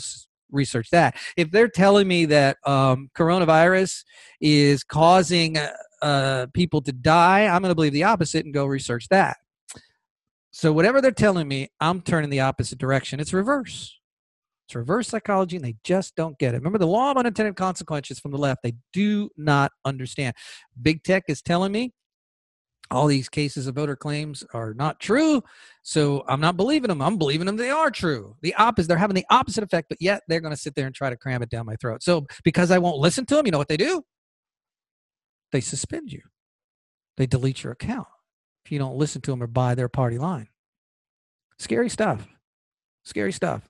research 0.51 0.91
that. 0.91 1.17
If 1.37 1.51
they're 1.51 1.69
telling 1.69 2.09
me 2.09 2.27
that 2.27 2.59
um, 2.65 3.11
coronavirus 3.17 4.05
is 4.41 4.85
causing 4.85 5.57
uh, 6.03 6.47
people 6.53 6.83
to 6.83 6.93
die, 6.93 7.47
I'm 7.47 7.63
going 7.63 7.71
to 7.71 7.75
believe 7.75 7.93
the 7.93 8.05
opposite 8.05 8.45
and 8.45 8.55
go 8.55 8.67
research 8.67 9.09
that. 9.09 9.37
So 10.57 10.73
whatever 10.73 11.03
they're 11.03 11.11
telling 11.11 11.49
me, 11.49 11.69
I'm 11.83 12.01
turning 12.01 12.31
the 12.31 12.41
opposite 12.41 12.79
direction. 12.79 13.21
It's 13.21 13.35
reverse. 13.35 13.95
It's 14.67 14.75
reverse 14.75 15.07
psychology, 15.07 15.57
and 15.57 15.65
they 15.67 15.77
just 15.85 16.17
don't 16.17 16.39
get 16.39 16.55
it. 16.55 16.57
Remember 16.57 16.79
the 16.79 16.87
law 16.87 17.11
of 17.11 17.19
unintended 17.19 17.57
consequences 17.57 18.19
from 18.19 18.31
the 18.31 18.39
left. 18.39 18.63
They 18.63 18.73
do 18.95 19.29
not 19.37 19.73
understand. 19.85 20.35
Big 20.81 21.03
tech 21.03 21.25
is 21.29 21.43
telling 21.43 21.73
me 21.73 21.93
all 22.91 23.07
these 23.07 23.29
cases 23.29 23.67
of 23.67 23.75
voter 23.75 23.97
claims 23.97 24.45
are 24.55 24.73
not 24.73 24.99
true. 24.99 25.43
So 25.83 26.25
I'm 26.27 26.41
not 26.41 26.57
believing 26.57 26.89
them. 26.89 27.03
I'm 27.03 27.19
believing 27.19 27.45
them 27.45 27.59
they 27.59 27.69
are 27.69 27.91
true. 27.91 28.35
The 28.41 28.55
opposite, 28.55 28.89
they're 28.89 28.97
having 28.97 29.15
the 29.15 29.27
opposite 29.29 29.63
effect, 29.63 29.91
but 29.91 30.01
yet 30.01 30.23
they're 30.27 30.41
going 30.41 30.55
to 30.55 30.61
sit 30.61 30.75
there 30.75 30.87
and 30.87 30.95
try 30.95 31.11
to 31.11 31.19
cram 31.19 31.43
it 31.43 31.51
down 31.51 31.67
my 31.67 31.77
throat. 31.77 32.03
So 32.03 32.27
because 32.45 32.71
I 32.71 32.79
won't 32.79 32.97
listen 32.97 33.27
to 33.27 33.35
them, 33.35 33.45
you 33.45 33.53
know 33.53 33.59
what 33.59 33.69
they 33.69 33.77
do? 33.77 34.05
They 35.53 35.61
suspend 35.61 36.13
you. 36.13 36.23
They 37.19 37.27
delete 37.27 37.63
your 37.63 37.75
account 37.75 38.07
if 38.67 38.73
you 38.73 38.81
don't 38.81 38.97
listen 38.97 39.23
to 39.23 39.31
them 39.31 39.41
or 39.41 39.47
buy 39.47 39.77
their 39.77 39.89
party 39.89 40.19
line. 40.19 40.49
Scary 41.57 41.89
stuff. 41.89 42.27
Scary 43.05 43.31
stuff. 43.31 43.69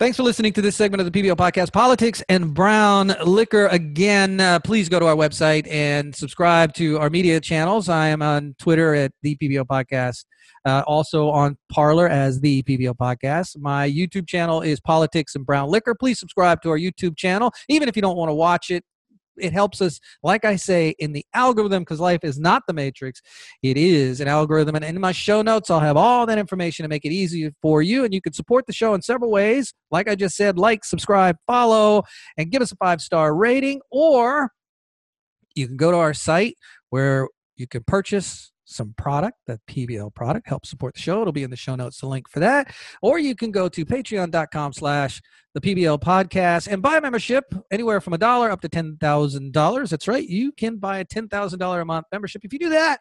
Thanks 0.00 0.16
for 0.16 0.24
listening 0.24 0.52
to 0.54 0.62
this 0.62 0.74
segment 0.74 1.00
of 1.00 1.12
the 1.12 1.22
PBL 1.22 1.36
podcast, 1.36 1.72
Politics 1.72 2.20
and 2.28 2.52
Brown 2.52 3.14
Liquor. 3.24 3.66
Again, 3.66 4.40
uh, 4.40 4.58
please 4.58 4.88
go 4.88 4.98
to 4.98 5.06
our 5.06 5.14
website 5.14 5.70
and 5.70 6.12
subscribe 6.16 6.74
to 6.74 6.98
our 6.98 7.08
media 7.08 7.40
channels. 7.40 7.88
I 7.88 8.08
am 8.08 8.20
on 8.20 8.56
Twitter 8.58 8.96
at 8.96 9.12
the 9.22 9.36
PBL 9.36 9.66
podcast, 9.66 10.24
uh, 10.64 10.82
also 10.88 11.28
on 11.28 11.56
Parler 11.70 12.08
as 12.08 12.40
the 12.40 12.64
PBL 12.64 12.96
podcast. 12.96 13.58
My 13.58 13.88
YouTube 13.88 14.26
channel 14.26 14.62
is 14.62 14.80
Politics 14.80 15.36
and 15.36 15.46
Brown 15.46 15.70
Liquor. 15.70 15.94
Please 15.94 16.18
subscribe 16.18 16.62
to 16.62 16.70
our 16.70 16.78
YouTube 16.78 17.16
channel, 17.16 17.52
even 17.68 17.88
if 17.88 17.94
you 17.94 18.02
don't 18.02 18.16
want 18.16 18.30
to 18.30 18.34
watch 18.34 18.70
it 18.70 18.82
it 19.36 19.52
helps 19.52 19.80
us, 19.80 20.00
like 20.22 20.44
I 20.44 20.56
say, 20.56 20.94
in 20.98 21.12
the 21.12 21.24
algorithm 21.34 21.82
because 21.82 22.00
life 22.00 22.20
is 22.22 22.38
not 22.38 22.62
the 22.66 22.72
matrix. 22.72 23.20
It 23.62 23.76
is 23.76 24.20
an 24.20 24.28
algorithm. 24.28 24.76
And 24.76 24.84
in 24.84 25.00
my 25.00 25.12
show 25.12 25.42
notes, 25.42 25.70
I'll 25.70 25.80
have 25.80 25.96
all 25.96 26.26
that 26.26 26.38
information 26.38 26.84
to 26.84 26.88
make 26.88 27.04
it 27.04 27.12
easy 27.12 27.50
for 27.62 27.82
you. 27.82 28.04
And 28.04 28.12
you 28.12 28.20
can 28.20 28.32
support 28.32 28.66
the 28.66 28.72
show 28.72 28.94
in 28.94 29.02
several 29.02 29.30
ways. 29.30 29.72
Like 29.90 30.08
I 30.08 30.14
just 30.14 30.36
said, 30.36 30.58
like, 30.58 30.84
subscribe, 30.84 31.36
follow, 31.46 32.02
and 32.36 32.50
give 32.50 32.62
us 32.62 32.72
a 32.72 32.76
five 32.76 33.00
star 33.00 33.34
rating. 33.34 33.80
Or 33.90 34.50
you 35.54 35.66
can 35.66 35.76
go 35.76 35.90
to 35.90 35.96
our 35.96 36.14
site 36.14 36.56
where 36.90 37.28
you 37.56 37.66
can 37.66 37.84
purchase 37.86 38.49
some 38.70 38.94
product, 38.96 39.38
that 39.46 39.60
PBL 39.66 40.14
product, 40.14 40.48
help 40.48 40.64
support 40.64 40.94
the 40.94 41.00
show. 41.00 41.20
It'll 41.20 41.32
be 41.32 41.42
in 41.42 41.50
the 41.50 41.56
show 41.56 41.74
notes, 41.74 42.00
the 42.00 42.06
link 42.06 42.28
for 42.28 42.40
that. 42.40 42.74
Or 43.02 43.18
you 43.18 43.34
can 43.34 43.50
go 43.50 43.68
to 43.68 43.84
patreon.com 43.84 44.72
slash 44.72 45.20
the 45.54 45.60
PBL 45.60 46.00
podcast 46.00 46.68
and 46.68 46.80
buy 46.80 46.96
a 46.96 47.00
membership 47.00 47.52
anywhere 47.70 48.00
from 48.00 48.12
a 48.12 48.18
dollar 48.18 48.50
up 48.50 48.60
to 48.62 48.68
$10,000. 48.68 49.88
That's 49.90 50.08
right. 50.08 50.26
You 50.26 50.52
can 50.52 50.76
buy 50.76 50.98
a 50.98 51.04
$10,000 51.04 51.80
a 51.80 51.84
month 51.84 52.06
membership. 52.12 52.44
If 52.44 52.52
you 52.52 52.58
do 52.58 52.68
that, 52.70 53.00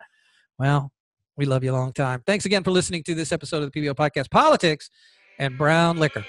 well, 0.58 0.92
we 1.38 1.46
love 1.46 1.64
you 1.64 1.72
a 1.72 1.74
long 1.74 1.94
time. 1.94 2.24
Thanks 2.26 2.46
again 2.46 2.64
for 2.64 2.72
listening 2.72 3.04
to 3.04 3.16
this 3.16 3.32
episode 3.32 3.64
of 3.64 3.72
the 3.72 3.82
PBL 3.82 3.96
podcast, 3.96 4.30
Politics 4.32 4.90
and 5.38 5.58
Brown 5.58 5.98
Liquor. 5.98 6.26